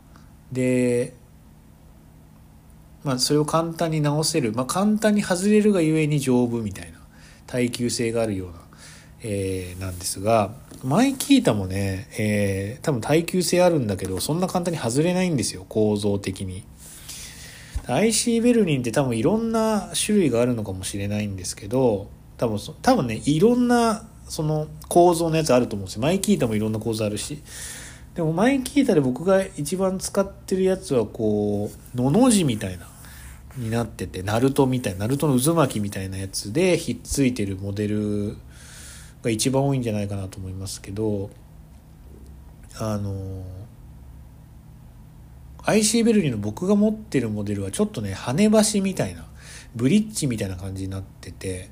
[0.51, 1.13] で
[3.03, 6.99] まあそれを簡単に直せる、まあ、簡単に外れるがゆえに丈夫みたいな
[7.47, 8.55] 耐久性があるような、
[9.21, 10.51] えー、なんですが
[10.83, 16.63] 前聞いたもね、えー、多分耐久性あるんだけど、そんな簡単に外れないんですよ、構造的に。
[17.87, 22.09] IC ベルリンって多分いろんな種類があるのかもしれないんですけど、
[22.39, 26.01] 多分そ、多分ね、いろんなその構造のやつあると思うんですよ。
[26.01, 27.43] マイキータもいろんな構造あるし。
[28.15, 32.87] でもマイキータで僕が一番使ってるやつはこう、のの字みたいな、
[33.57, 38.37] になってて、ナルトみたいな、ナルトの渦巻きみたいなやつでひっついてるモデル
[39.23, 41.29] が一番多いんじゃないかなと思いますけど
[42.77, 43.43] あの
[45.65, 49.25] IC ベルリの僕が持ってるモデルはちょっとね跳ね橋みたいな
[49.75, 51.69] ブリッジみたいな感じになってて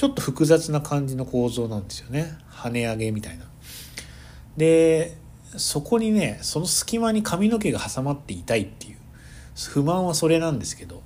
[0.00, 2.32] ちょっと複雑な感じの構造なんですよね。
[2.50, 3.44] 跳ね上げみたいな。
[4.56, 5.18] で
[5.58, 8.96] そこにねその隙間に髪の毛が挟まっていたいっていう。
[9.68, 11.02] 不満はそれなんですけど、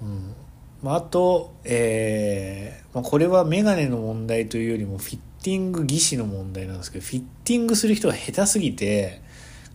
[0.00, 0.34] うん、
[0.82, 9.20] まあ、あと、えーまあ、これはメガネの問題というよりもフィッティング技師の問題なんですけどフィッティングする人が下手すぎて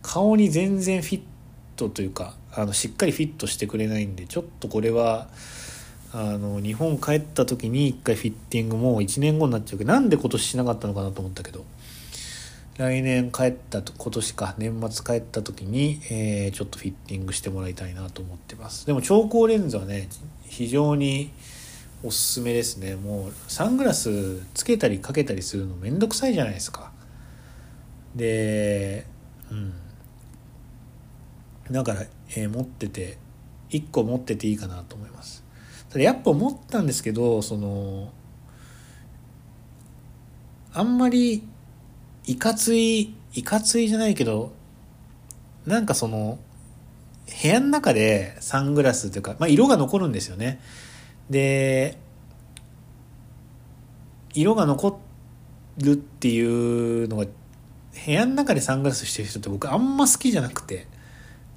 [0.02, 1.22] 顔に全然フィッ
[1.76, 5.28] トというかあのしっかりフィットしてくれないんでちょっとこれは
[6.16, 11.64] あの日本帰った時に1回フィッティングも1年後になっちゃうけどなんで今年しなかったのかなと思ったけど
[12.78, 18.86] 来年帰ったと今年か年末帰った時に、えー、ちょっとフィッティングしてもらいたいなと思ってます。
[18.86, 20.08] でも超光レンズはね
[20.46, 21.32] 非常に
[22.04, 22.94] おすすめですね。
[22.94, 26.92] もうサングラスつけたりかけたりするのめんどくさいじゃないですか。
[28.14, 29.04] で
[29.50, 29.72] うん。
[31.72, 32.02] だから、
[32.36, 33.18] えー、持ってて
[33.70, 35.43] 1個持ってていいかなと思います。
[35.94, 38.10] ただやっぱ思ったんですけどその
[40.72, 41.46] あんまり
[42.26, 44.52] いかついいかついじゃないけど
[45.66, 46.40] なんかその
[47.40, 50.60] 部屋の中でサングラスというか、まあ、色が残るんですよね。
[51.30, 51.96] で
[54.34, 54.98] 色が残
[55.78, 56.40] るってい
[57.04, 57.26] うのが
[58.04, 60.88] 部屋の中でサングラスしてる人って僕あんま好きじゃなくて。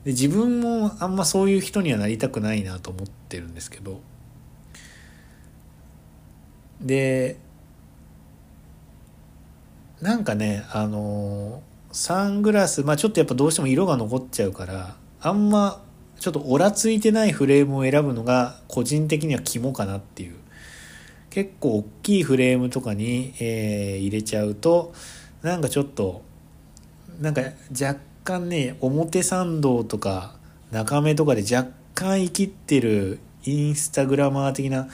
[0.05, 3.99] で自分もあんまそういう人にはなりたくないなと思ってるんですけど。
[6.81, 7.37] で
[10.01, 15.81] なんかねあのサングラスまあちょっとやっぱどうしても色が残っちゃうからあんま
[16.19, 20.35] ちょっとオラついてないフレームを選ぶのが個人的には肝かなっていう。
[21.37, 24.91] 結構大きいフレームとかに、えー、入れちゃうと
[25.43, 26.23] なんかちょっと
[27.21, 27.41] なんか
[27.79, 30.35] 若干ね表参道とか
[30.71, 34.87] 中目とかで若干生きってるインスタグラマー的な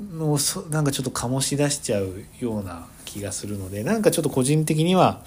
[0.00, 0.38] のを
[0.70, 5.22] なんかちょっと醸し出しちゃうような気がするのでなんかちょっと個人的には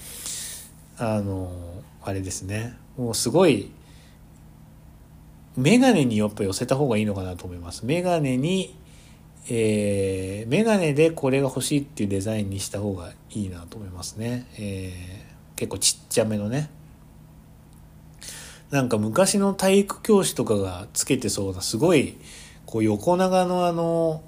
[0.98, 1.52] あの
[2.04, 3.72] あれですねもうすごい
[5.58, 7.86] メガネにやっぱ寄せた方がいいのかなと思います。
[7.86, 8.76] メガネに、
[9.50, 14.46] えー、メガネでこれが欲しいっていうデザインにした方がいいなと思いますね。
[14.58, 16.70] えー、結構ちっちゃめのね。
[18.72, 22.18] なんか昔の体育教師とかがつけてそうなすごい
[22.66, 24.22] こう横長のあの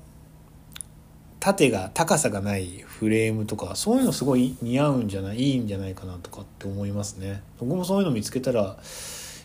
[1.41, 7.41] 縦が高さがないフレームとかそういうのすごい似合うんじゃないいいんじゃないかなとかって思いますね。
[7.59, 8.77] 僕もそういうの見つけたら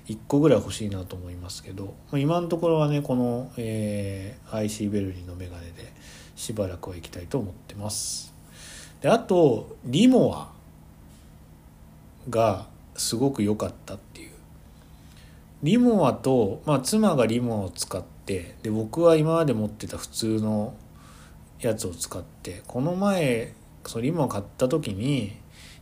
[0.07, 5.91] 1個ぐらい欲しいなと思いますけど今のところはねこの、えー、IC ベルリンのメガネで
[6.37, 8.35] しばらくは行きたいと思ってます。
[9.01, 10.53] であとリモア
[12.29, 14.31] がすごく良かったっていう。
[15.63, 20.75] リモアと、まあ、妻がリモアを使ってで僕は今まで持ってた普通の
[21.61, 23.55] やつを使ってこの前
[23.85, 25.39] そのリモア買った時に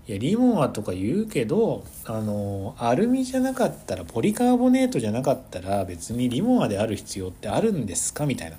[0.07, 8.27] いやリモアとか言うけどあのアルミじゃなかったらポリカーボネートじゃなかったら別にリモアである必要ってあるんですか？
[8.27, 8.59] みたいな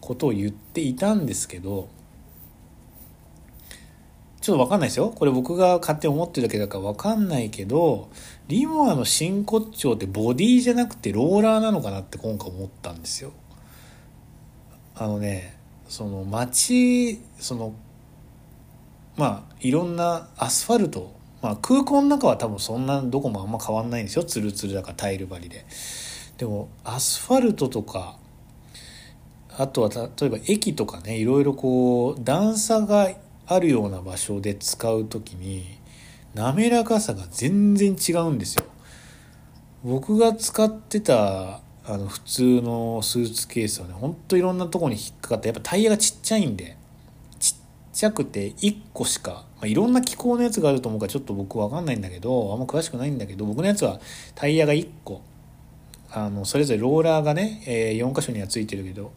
[0.00, 1.90] ことを言っていたんですけど
[4.40, 5.10] ちょっと分かんないですよ。
[5.10, 8.08] これ僕が勝手に思ってるだけだから分かんないけど
[8.48, 13.32] リモアの真骨頂ってボディじゃなくてローラーなのかなって今回思ったんですよ。
[14.94, 15.55] あのね
[15.88, 17.74] その街その
[19.16, 24.24] まあいろんなアスファルト、まあ、空港の中は多分そんなどこもあんま変わんないんですよ。
[24.24, 25.64] ツルツルだからタイル張りで。
[26.36, 28.18] でもアスファルトとか
[29.56, 33.10] あとは例えば駅とかねいろいろこう段差が
[33.46, 35.78] あるような場所で使う時に
[36.34, 38.64] 滑らかさが全然違うんですよ。
[39.82, 46.76] 僕が使ってたあの普通のスーツケースはねほんといろんなとこに引っかかってやっぱタイヤがちっちゃいんで
[47.38, 47.54] ちっ
[47.92, 54.00] ちゃくて1個しか、まあ、いろんな気候のやつがあると思うからちょっと僕分かんないんだけどあんま詳しくないんだけど僕のやつは
[54.34, 55.22] タイヤが1個
[56.10, 59.12] あのそれぞれローラーがね、えー、4箇所にはついてるけど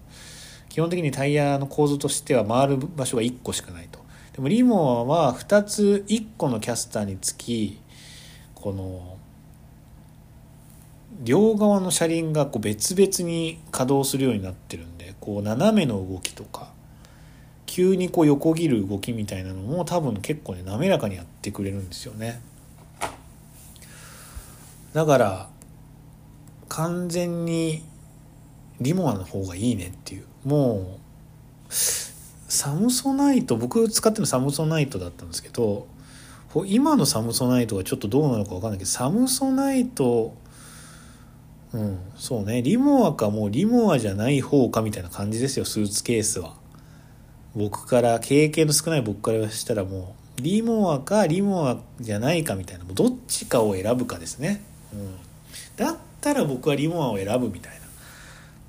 [0.69, 3.99] 基本的にタイヤの構造としては回る場所が1個しかないと。
[4.33, 7.79] でもリモアは2つ1個のキャスターにつき
[8.53, 9.08] この
[11.19, 16.71] 両側の車輪がこう別々に稼働するようになってるんでこう斜めの動きとか
[17.65, 22.41] 急にこう横切る動きみたいなのも多分結構ね滑らかにやってくれるんですよね。
[24.93, 25.49] だから
[26.67, 27.83] 完全に
[28.81, 30.25] リモアの方がいいねっていう。
[30.45, 30.99] もう
[31.69, 35.87] サムソナイト僕使ってるのサムソナイトだったんですけど
[36.65, 40.33] 今のサムソナイトがちょっとどうなのか分かんないけどサムソナイト
[41.71, 42.61] うん、そうね。
[42.61, 46.55] リモアかもうリモアじゃない方かみたいな感じですよスーツケースは。
[47.55, 52.85] 僕から経験の少ない僕からしたらもうリモアかリモアじゃないかみたいな。
[52.85, 54.63] もうどっちかを選ぶかですね、
[54.93, 55.15] うん、
[55.75, 57.79] だったら僕はリモアを選ぶみたいな。
[57.79, 57.81] っ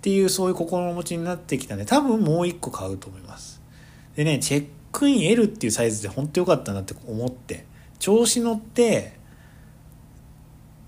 [0.02, 3.60] ていうそういう心持ちになってきたんで多分もう一個買うと思います。
[4.16, 7.64] でねチェックイン L っていうサイズで本当良かったなって思って
[7.98, 9.12] 調子乗って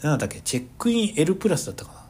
[0.03, 0.41] 何だったっけ？
[0.41, 2.02] チェックイン L プラスだったかな？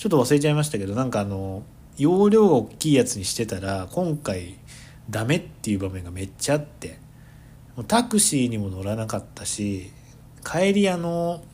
[0.00, 1.62] ちょっと忘れちゃいましたけどなんかあの
[1.98, 4.54] 容量が大きいやつにしてたら今回
[5.10, 6.98] ダメっていう場面がめっちゃあって
[7.76, 9.90] もうタクシーにも乗らなかったし
[10.42, 11.44] 帰りあの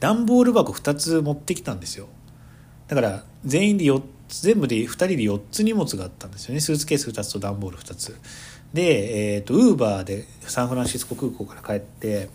[0.00, 2.08] 段ボール箱2つ持ってきたんですよ。
[2.88, 6.60] だから全員で4つ全部で2人で4つ荷物があったんですよね。
[6.60, 8.20] スーツケース2つと段ボール2つ。
[8.74, 12.28] でえっ、ー、とウーバーでサンフランシスコ空港から帰って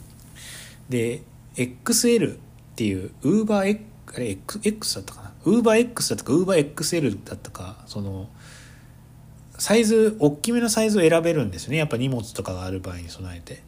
[0.89, 1.21] で
[1.57, 2.37] XL っ
[2.75, 5.31] ていうウーバー X あれ X だったかな？
[5.45, 8.29] ウーバー X だったかウーバー XL だったかその
[9.57, 11.77] サイズ大きめのサイズを選べるんですよね。
[11.77, 13.63] やっぱ荷物とかがある場合に備えて。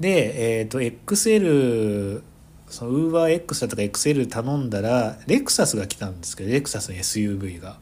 [0.00, 2.22] でえっ、ー、と XL
[2.68, 7.78] そのウーバー X だとか XL 頼んだらレクサスが来たんですけどレクサスの SUV が。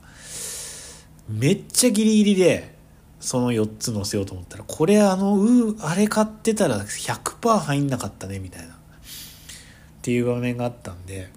[1.28, 2.74] めっちゃギリギリで
[3.18, 8.74] その4つ乗せようと思ったらこれあのうあれ買ってたら100%入んなかったねみたいな。
[8.74, 8.76] っ
[10.02, 11.31] ていう場面があったんで。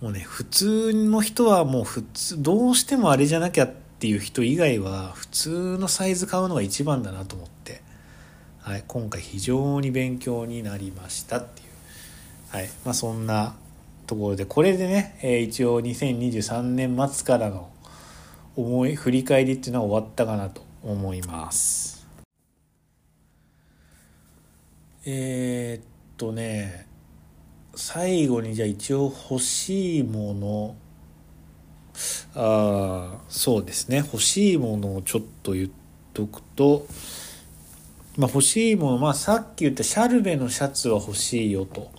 [0.00, 7.82] もうね普通の人はもう普通どうしてもあれじゃなきゃっていう人以外は普通のサイズ買うのが一番だなと思って、
[8.62, 13.54] はい、今回非常に勉強になりましたっていう、はいまあ、そんな
[14.06, 17.68] ところでこれでね、えー、一応2023年末からの
[18.56, 22.06] 思い振り返りっていうのは終わったかなと思います。
[25.06, 25.84] えー、っ
[26.16, 26.89] とね
[27.74, 30.76] 最後にじゃあ一応欲しいもの
[32.34, 33.98] ああそうですね。
[33.98, 35.70] 欲しいものをちょっと言っ
[36.12, 36.86] とくと
[38.16, 41.90] まあ欲しいものまあさっき言ったシャルベのシャツは欲しいよと。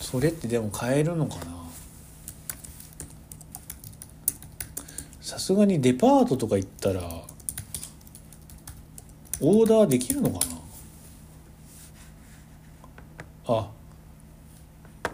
[0.00, 1.58] それってでも買えるのかな？
[5.20, 7.02] さすがにデパートとか行ったら
[9.40, 10.38] オーダーできるのか
[13.46, 13.54] な？
[13.54, 13.70] あ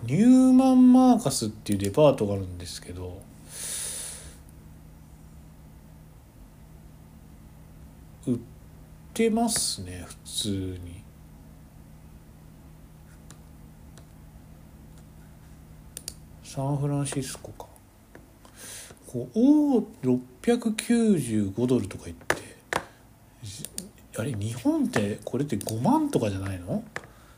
[0.06, 3.22] ニューマンマーカスっていうデパートがあるんですけど
[8.26, 8.38] 売っ
[9.12, 11.02] てますね普通に。
[16.42, 17.66] サンフランシスコか。
[19.08, 22.36] こうお695ドルとか言って
[24.16, 26.84] あれ日本ってこれって5万とかじゃないの？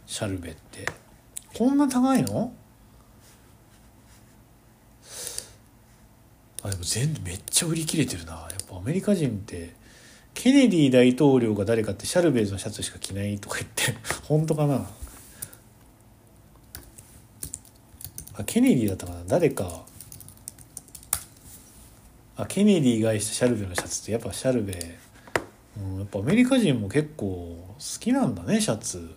[0.07, 0.87] シャルベって。
[1.57, 2.53] こんな高いの？
[6.63, 8.33] あでも全部めっちゃ売り切れてるな。
[8.33, 9.73] やっぱアメリカ人って
[10.35, 13.95] ケネディ大統領が誰かってシャルベーズのシャツしか着ないとか言って
[14.29, 14.87] 本当かな？
[18.35, 19.23] あケネディだったかな？
[19.27, 19.87] 誰か。
[22.37, 24.99] あケネディが愛したシャルベのシャツってやっぱシャルベ、
[25.79, 29.15] うん、やっぱアメリカ人も結構好きなんだねシャツ。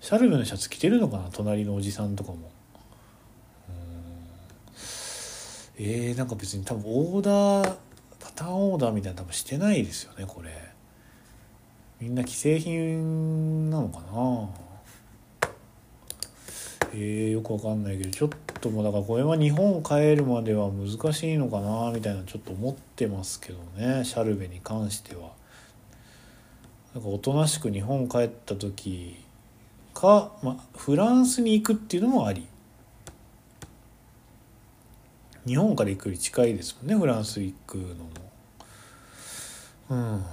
[0.00, 1.28] シャルベのシャツ着てるのかな？
[1.32, 2.50] 隣のおじさんとかも。
[5.80, 7.76] えー、なんか別に多分オーダー
[8.18, 10.50] パターンオーダーみたいな多分してないですよねこれ。
[12.00, 14.48] みんな既製品なのかな？
[16.94, 18.30] えー、よくわかんないけどちょっ
[18.60, 25.32] ともうだからこれは日本を帰るまでは難しいのかなみたいなちょっと思ってますけどねシャルベに関しては。
[26.94, 29.16] なんかおとなしく日本帰った時
[29.98, 32.46] か、まあ、フランスに行くっていうのもあり。
[35.44, 38.10] 日本から行くより近いですもんねフランス行くのも。
[39.90, 40.24] うん。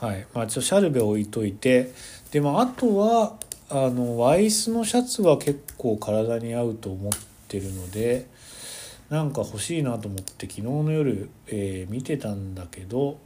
[0.00, 0.26] はい。
[0.34, 1.92] まあ、ちょっとシャルベ置いといて。
[2.30, 3.38] で、まあ、とは
[3.70, 7.12] あのワイスのシャツは結構体に合うと思っ
[7.48, 8.26] てるので
[9.08, 13.18] なんか欲しいなと思って昨日の夜、えー、見てたんだけど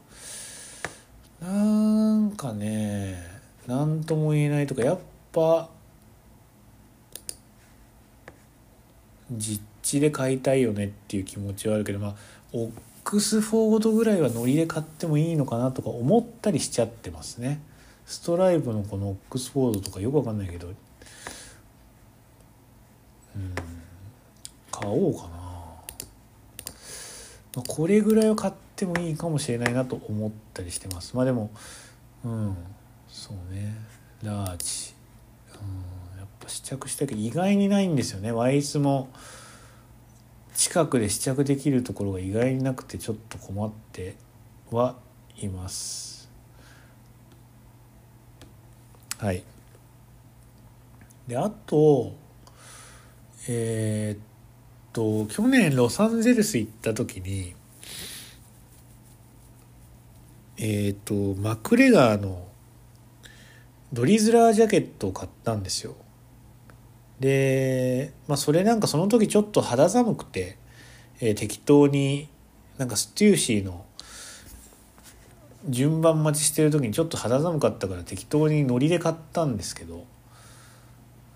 [1.42, 3.22] なんかね
[3.66, 4.98] 何とも言えないとかやっ
[5.32, 5.68] ぱ
[9.30, 12.14] 実地で買いたいよねっていう気持ちはあるけどまあ
[12.52, 12.72] オッ
[13.04, 17.60] クスフォードぐらいはノリで買ってもいいのかなとか思ったりしちゃってますね。
[18.06, 20.68] ストライプのこのオックスフォードとかよくわかんないけど。
[20.68, 20.74] うん。
[24.72, 25.34] 買おうかな、ま
[27.58, 31.16] あ、これぐらいは買ってもいいかもしれないなと思ったりしてます。
[31.16, 31.50] まあでも
[32.24, 32.56] うん。
[33.08, 33.74] そうね。
[34.22, 34.94] ラージ
[36.18, 38.32] やっぱ試着したけど意外にないんですよね。
[38.32, 39.08] ワイスも
[40.54, 44.16] 近くで試着できるところが意外になくてちょっと困って
[44.70, 44.96] は
[45.38, 46.30] います。
[49.18, 49.42] はい。
[51.26, 52.14] であと
[53.48, 54.24] えー、っ
[54.92, 57.54] と去年ロサンゼルス行った時に
[60.58, 62.49] えー、っとマクレガーの
[63.92, 65.94] ドリズラージャケットを買ったんですよ。
[67.18, 70.56] で、まあ、それなんかその時ちょっと肌寒くて、
[71.20, 72.28] えー、適当に
[72.78, 73.84] なんかステューシーの
[75.68, 80.06] 順番待ちしてる時にちょっと肌寒かったから適当にノリで買ったんですけど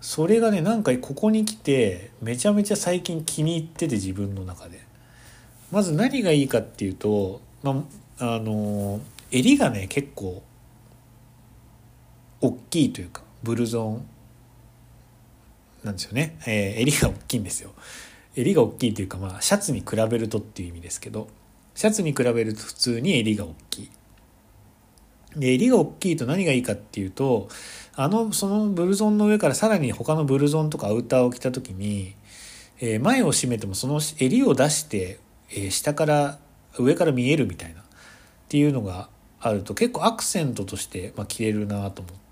[0.01, 4.85] それがねなんかここに来てめちゃめちゃ最近気に入ってて自分の中で。
[5.71, 7.83] まず何がいいかっていうと、ま
[8.19, 9.01] あ、あの
[9.31, 10.43] 襟がね結構
[12.41, 14.05] 大きいというかブルゾン。
[15.83, 17.71] なんですよね、えー、襟が大きいんですよ。
[18.35, 21.27] 襟が大きいというかまあシャツに比べるとっていう意味ですけど
[21.75, 23.91] シャツに比べると普通に襟が大きい。
[25.37, 27.49] で襟が大きいと何がいいかっていうと
[27.95, 32.15] あのそのブルゾンの上からさらに他のブルゾンとかアウターを着た時に、
[32.79, 35.19] えー、前を締めてもその襟を出して、
[35.51, 36.39] えー、下から
[36.77, 37.83] 上から見えるみたいなっ
[38.47, 39.09] ていうのが
[39.39, 42.24] あると結構アクセントとして、まあ、着れるなと思って。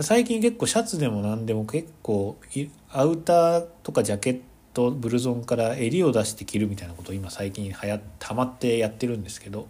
[0.00, 2.36] 最近結構シャツでも何でも結構
[2.90, 4.40] アウターとかジャケッ
[4.72, 9.68] トブルゾンから襟を出して着るみたいなことを今最近はやハマってやってるんですけど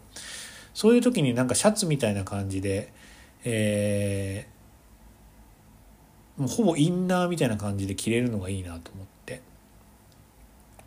[0.72, 2.92] そういう時になんかシャツみたいな感じで、
[3.44, 9.42] えー、もうほぼインナーみたいな感じで着れるのがいいなと思って。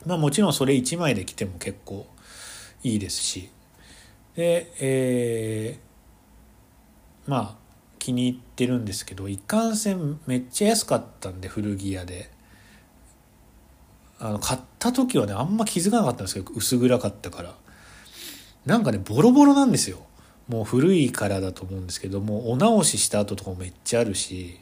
[0.05, 2.05] まあもちろんそれ1枚で着ても結構
[2.84, 3.49] いいですし。
[4.35, 7.57] で、えー、まあ
[7.98, 12.36] 気に入ってるんですけどいかんせんめっちゃ安かったんで古着屋で。
[14.19, 17.56] あの買った時はねあんま気づかなかったんですけど薄暗かったから。
[18.65, 19.99] なんかねボロボロなんですよ。
[20.48, 24.60] もう古いからだと思うんですけどもお直しした後とかもめっちゃあるし。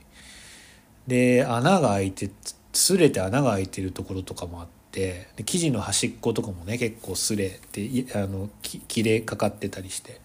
[1.07, 2.31] で穴が開いて
[2.73, 5.27] 擦れて穴が開いてるところとかもあって。
[5.35, 10.19] で生地の端っことかもね結構擦れてあの切れかかってたりして。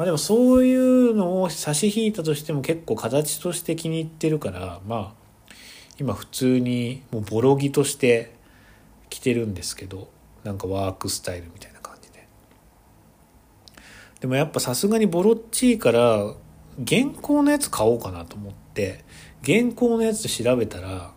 [0.00, 5.52] まあでもそういうのを差し引いたとしても結構形として気に入ってるからまあ
[5.98, 8.34] 今普通にもうボロ着として
[9.10, 10.08] 着てるんですけど
[10.42, 12.10] なんかワークスタイルみたいな感じ。
[12.12, 12.26] で
[14.20, 16.34] でもやっぱさすがにボロッチいから
[16.82, 19.04] 現行のやつ買おうかなと思って
[19.42, 21.12] 現行のやつ調べたら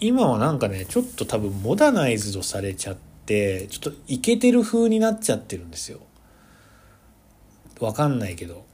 [0.00, 2.96] 今はなんかねちょっと多分モダナイズドされちゃっ
[3.26, 6.00] てちょっとイケてる風になっちゃってるんですよ
[7.80, 8.64] わかんないけど。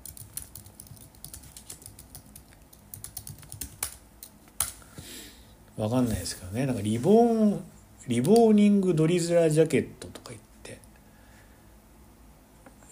[5.76, 6.66] わかんないですけどね。
[6.66, 7.60] なんかリボン
[8.06, 10.80] リボーニングドリズラージャケットとか言って。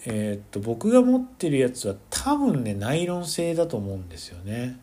[0.05, 4.79] えー、っと僕が持ってるやつは多分ねナイロン製だと思うんですよね。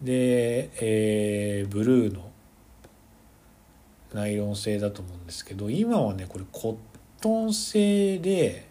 [0.00, 2.30] で、えー、ブルーの
[4.14, 6.76] ナイロン製だと思うんですけど今はねこれコッ
[7.20, 8.69] トン製で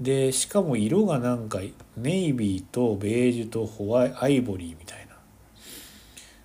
[0.00, 1.60] でしかも色がなんか
[1.96, 5.12] ネイビーとベージュとホワイアイボリーみたいな。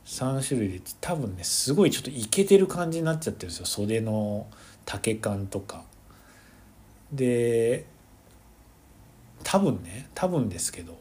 [0.06, 3.66] 3種類で多分ねすごいちょっとイケてる感じになっちゃってるんですよ。
[3.66, 4.48] 袖の
[4.86, 5.84] 丈感とか。
[7.12, 7.86] で
[9.44, 10.98] 多分ね多分ですけど。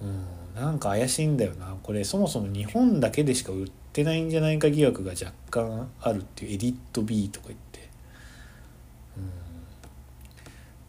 [0.00, 1.76] うんなんか怪しいんだよな。
[1.82, 7.88] これそもそも日本だけでしか売ってないんじゃないか疑惑が若干あるっていうエディット B とか言って、
[9.16, 9.20] う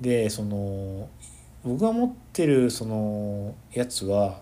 [0.01, 1.09] ん、でその
[1.63, 4.41] 僕が持ってるそのやつは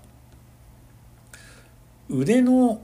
[2.09, 2.81] 腕の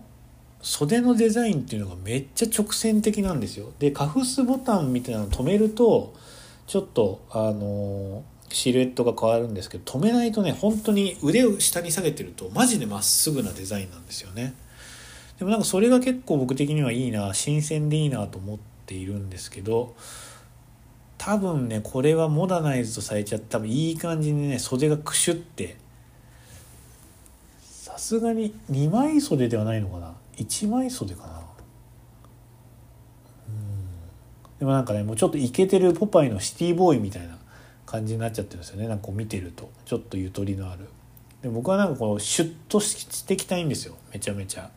[0.61, 3.71] 袖のデザインっていうのがめっちゃ直線的なんですよ。
[3.79, 6.13] でカフスボタンみたいなの止めると
[6.67, 14.53] ちょっとあのシルエットが変わるんですけど止めないとね本当に腕を下に下げてるとマジでまっすぐなデザインなんですよね。
[15.39, 19.95] でもなんかそれが結構僕的にはいいな新鮮でいいなと思っているんですけど
[21.17, 25.77] 多分ねこれはモダナイズとされちゃって多分いい感じにね袖がクシュって
[27.61, 30.13] さすがに2枚袖ではないのかな？
[30.35, 31.41] 一枚袖かな？
[33.47, 34.59] うん。
[34.59, 37.37] でもなんかねもうちょっとイケてるポパイのシティボーイみたいな
[37.85, 38.87] 感じになっちゃってるんですよね。
[38.87, 40.87] なんかこう見てるとちょっとゆとりのある。
[41.43, 43.95] で僕はなんかこうシュッとしてきたいんですよ。
[44.11, 44.71] めちゃめちゃ、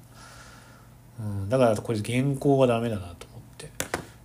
[1.19, 3.71] うん、だからこれ原稿はダメだなと思って。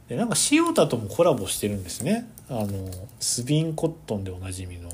[0.09, 2.29] でなんか塩田ともコラボしてるんですね。
[2.49, 2.89] あの
[3.19, 4.89] スビンコットンでおなじみの。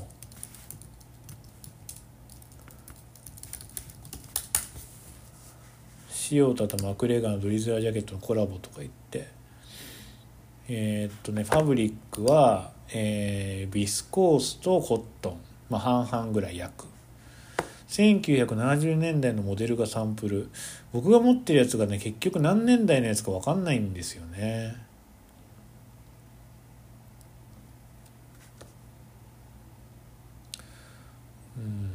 [6.30, 9.28] 塩田とマクレガーのドリズラージャケットのコラボとか言って。
[10.68, 16.84] えー、っとねファブリックは、えー、ビスコースとコットン、まあ、半々ぐらい約
[17.88, 20.50] 1970年代のモデルがサンプル。
[20.92, 24.76] 僕が持ってるやつがね結局何年代のやつか分かんないんですよね。
[31.56, 31.90] うん。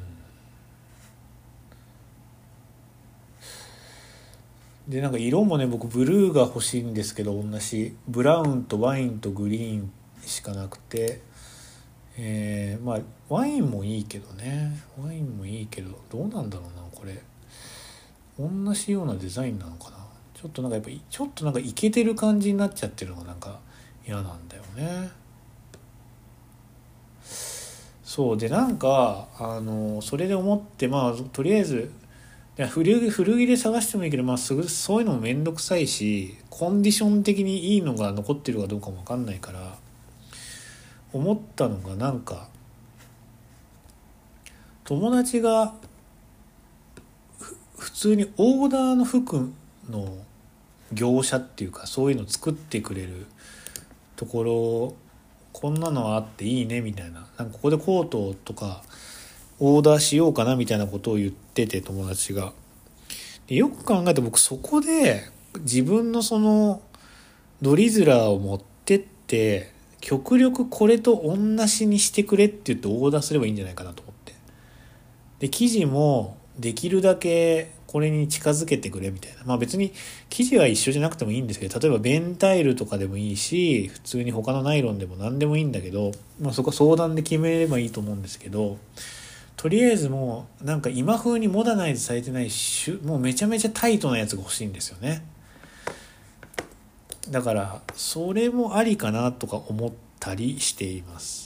[4.88, 7.95] でなんか色もね僕ブルーが欲しいんですけど同じ。
[8.07, 9.91] ブラウンとワインとグリーン
[10.26, 11.22] しかなくて。
[12.15, 14.78] えー、まあワインもいいけどね。
[15.03, 17.20] ワインもいいけどどうなんだろうなこれ。
[18.39, 19.97] 同じようなデザインなのかな？
[20.34, 23.60] ちょっとなんかやっぱちょっとなんかイケてる感じになっちゃってるのがなんか
[24.05, 25.10] 嫌なんだよね。
[28.03, 28.38] そう。
[28.38, 31.91] でなんかあのそれで思ってまあとりあえず
[32.69, 39.76] 古古着で探してもいいけど、まあ、すぐそういうのも面倒くさいしコンディション的にいいのが残ってるかどうかも分かんないから
[41.14, 42.47] 思ったのがなんか
[44.84, 45.73] 友達が
[47.77, 49.51] 普通にオーダーの服
[49.89, 50.17] の
[50.91, 53.25] 業者っていうかそういうの作ってくれる
[54.15, 54.95] ところ
[55.51, 58.83] こんなのあっていいねみたいななんかここでコートとか
[59.59, 62.53] オーダーしようかなみたいなことを言ってて友達が。
[63.47, 65.29] でよく考えて僕そこで
[65.59, 66.81] 自分のその
[67.61, 74.33] ドリズラーを持ってって極力これと同じにしてくれって言ってオーダーすればいいんじゃないかなと思って。
[75.39, 79.43] で生地もできるだけこれに近づけてくれみたいな。
[79.45, 79.93] まあ別に
[80.30, 88.77] 生地は一緒じゃなくてもいいんですけど、例えばベンタイルとかでもいいし、普通に他のナイロンでも何でもいいんだけど、まあそこは相談で決めればいいと思うんですけど、
[89.63, 95.23] とりあえずもうなんか今風にモダナイズされてないしもうめちゃめちゃタイトなやつが欲しいんですよね
[97.30, 101.43] だからそれもありかなとか思ったりしています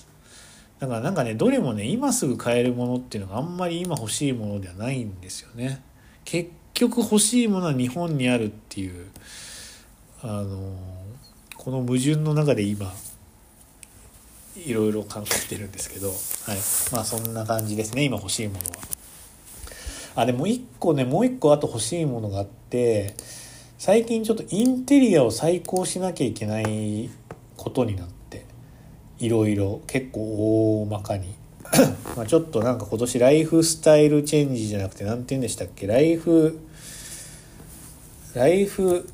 [0.80, 5.82] だからなんかねどれもね今すぐ買えるものっていうのがあんまり今欲しいものではないんですよね
[6.24, 9.08] 結局欲しいものは日本にあるっていう
[10.22, 10.76] あの
[11.56, 12.94] この矛盾の中で今
[14.66, 16.18] いろいろ考えてるんですけど、はい。
[16.92, 18.64] まあそんな感じですね、今欲しいものは。
[20.16, 23.16] あ、でも一個ね、もう一個あと欲しいものがあって、
[23.78, 27.10] 最近ちょっとインテリアを再考しなきゃいけない
[27.56, 28.17] ことになって、
[29.20, 31.36] いろいろ結構大まかに。
[32.16, 35.86] まちょっとなんか今年ライフスタイルチェンジじゃなくて何て言うんでしたっけ？
[35.86, 36.60] ライフ
[38.34, 39.10] ライフ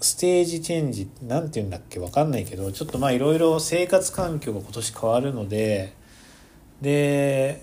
[0.00, 1.08] ステージチェンジ？
[1.26, 1.98] なんて言うんだっけ？
[1.98, 5.94] 分かんないけどちょっとまあいろいろ生活環境が今年変わるので
[6.82, 7.62] で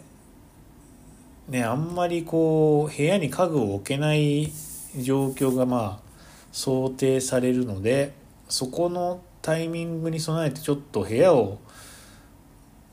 [1.49, 4.51] ねあんまりこう部屋に家具を置けない
[4.97, 6.09] 状況がまあ
[6.51, 8.13] 想定されるので
[8.47, 11.59] そこのタイミングに備えてちょっと部屋を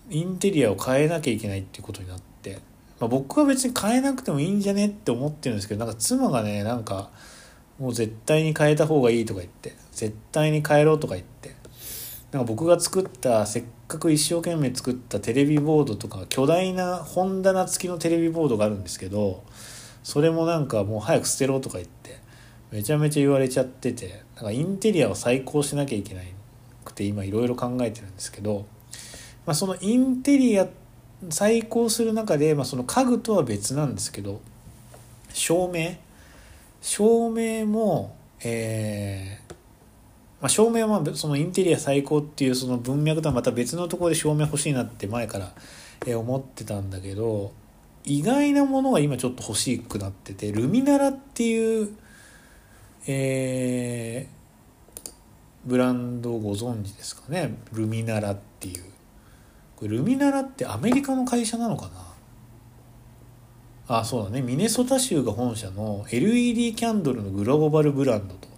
[0.08, 2.60] インテリアを変えなきゃいけないっていうことになって、
[3.00, 7.10] まあ、僕は別に変えなくてもいいんじゃねって思ってるんですけどなんか妻がねなんか
[7.78, 11.54] もう絶対に変えた方がいいとか言って絶対に変えろとか言って
[12.32, 19.44] なんか僕が作ったせっかく一生懸命作ったテレビボードとか巨大な本棚付きのテレビボードがあるんですけど
[20.02, 22.20] それもなんかもう早く捨てろとか言って
[22.70, 26.35] めちゃめちゃ言われちゃっててなんかインテリアを再考しなきゃいけなく
[26.96, 28.66] て今いろいろ考えてるんですけど、
[29.44, 30.66] まあ、そのインテリア
[31.30, 34.40] 再考する中で、まあ、その家具とは別なんですけど
[35.32, 35.96] 照明
[36.80, 39.52] 照明も、えー、
[40.40, 45.52] まあ、照明はそのインテリア最高っていうその文脈とはまた別のところで照明欲しいなって前から、
[46.16, 47.52] 思ってたんだけど
[48.04, 51.96] 意外なものが今ちょっと欲しくなっててルミナラっていう、
[53.08, 54.28] え、
[55.66, 57.56] ブランドご存知ですかね？
[57.72, 58.84] ルミナラっていう。
[59.74, 61.88] これルミナラってアメリカの会社なのか
[63.88, 63.98] な？
[63.98, 64.42] あそうだね。
[64.42, 68.48] ミネソタ州が本社の LED キャンドルのグローバルブランドと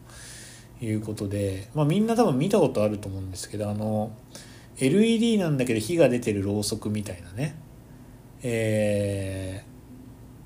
[0.85, 4.13] いうことで、まあ、みんな多分見たことあると思うんですけどあの
[4.79, 7.57] LED なんだけど火が出てるろうそくみたいなね。
[8.43, 9.65] え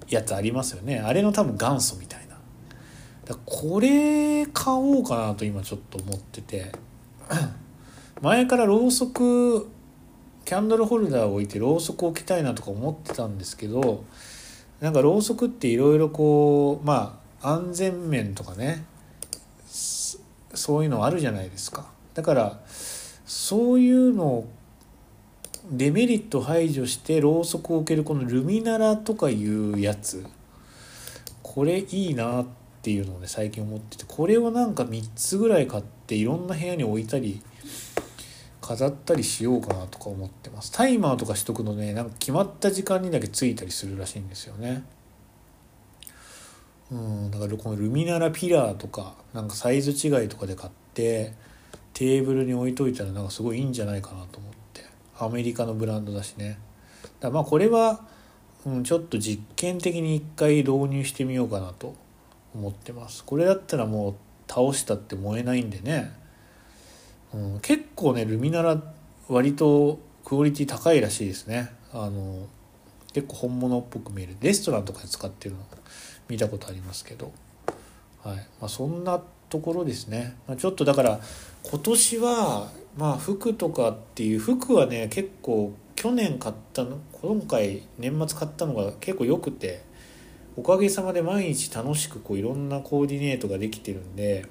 [0.06, 1.01] ー、やつありますよね。
[1.01, 2.21] あれの多分元祖みたいな。
[3.24, 6.72] だこれ買おうかなと今ちょっと思ってて。
[8.20, 9.68] 前からろうそく
[10.44, 14.04] キャンドルホルダーを置いてろうそく置きたいなとか思ってたんですけど
[14.80, 18.84] なんかろうそくっていろいろこうまあ安全面とかね
[19.66, 21.86] そういうのあるじゃないですか。
[22.14, 24.48] だからそういうのを
[25.70, 30.26] デメリット排除してろうそくを置けるこのルミナラとかいうやつ。
[31.42, 37.40] これいいなってていうのをね最近思っててこれをなんか3つぐらい買っていろんな部屋に置いたり
[38.60, 40.72] 飾ったりしようかなとか思ってます。
[40.72, 44.84] タイマーとかしとくのねなんか決まった時間にだけついたりするらしいんですよね。
[46.90, 51.32] うんだからこのルミナラピラーとかなんかサイズ違いとかで買って
[51.94, 54.84] テーブルに置いといたらなんかすごいいいんじゃないかなと思って。
[55.18, 56.59] アメリカのブランドだしね。
[57.20, 58.00] だまあこれは
[58.64, 61.94] うん、ちょっと実験的に一回導入してみようかなと
[62.54, 63.24] 思ってます。
[63.24, 64.14] これだったらもう
[64.48, 66.12] 倒したって燃えないんでね、
[67.32, 68.82] うん、結構ねルミナラ
[69.28, 71.70] 割とクオリティ高いらしいですね。
[71.92, 72.46] あの
[73.12, 74.36] 結構本物っぽく見える。
[74.40, 75.62] レストランとかで使ってるの
[76.28, 77.32] 見たことありますけど、
[78.22, 78.36] はい。
[78.36, 81.20] まあ、そんなところですね、まあ、ちょっとだから
[81.62, 89.91] 今年はまあ服とかっていう服はね結構去年買ったの今回年末買ったのが結構良くて。
[90.56, 94.46] おかげさまで毎日楽しくこういろんなコーディネートができてるんで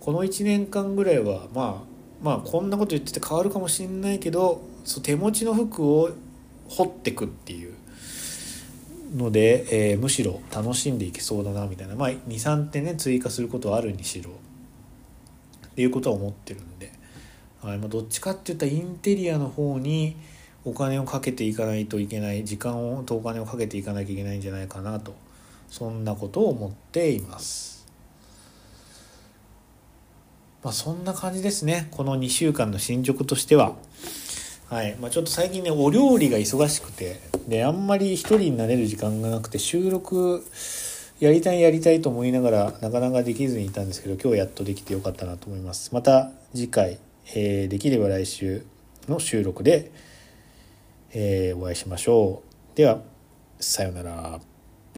[0.00, 6.10] この1年間ぐらいはまあまあこんなこと言ってて変わるかもしんないけどそう手持ちの服を
[6.68, 7.74] 掘ってくっていう
[9.14, 16.92] ので、えー、むしろ楽しんでいけそうだなみたいなまあ23点ね追加することはあるにしろっていうことは思ってるんで、
[17.62, 20.16] はいまあ、どっちかっていったらインテリアの方に
[20.68, 25.14] お金をかけていかないといけない時間をとお金をかけていかなきゃいけないんじゃないかなと
[25.70, 27.86] そんなことを思っています。
[30.62, 33.76] まあ、そんな感じですねこの2週間の進捗としては。
[34.68, 40.44] はいまあ、ちょっと最近ねお料理が忙しくてであんまり一人になれる時間がなくて収録
[41.20, 46.98] やりたいやりたいと思いながらなかなかできずにいたんですけど今日やっとできてよかったなと思いますまた次回、
[47.34, 48.66] えー、できれば来週
[49.08, 49.90] の収録で、
[51.12, 52.42] えー、お会いしましょ
[52.74, 52.76] う。
[52.76, 53.00] では
[53.58, 54.40] さようなら。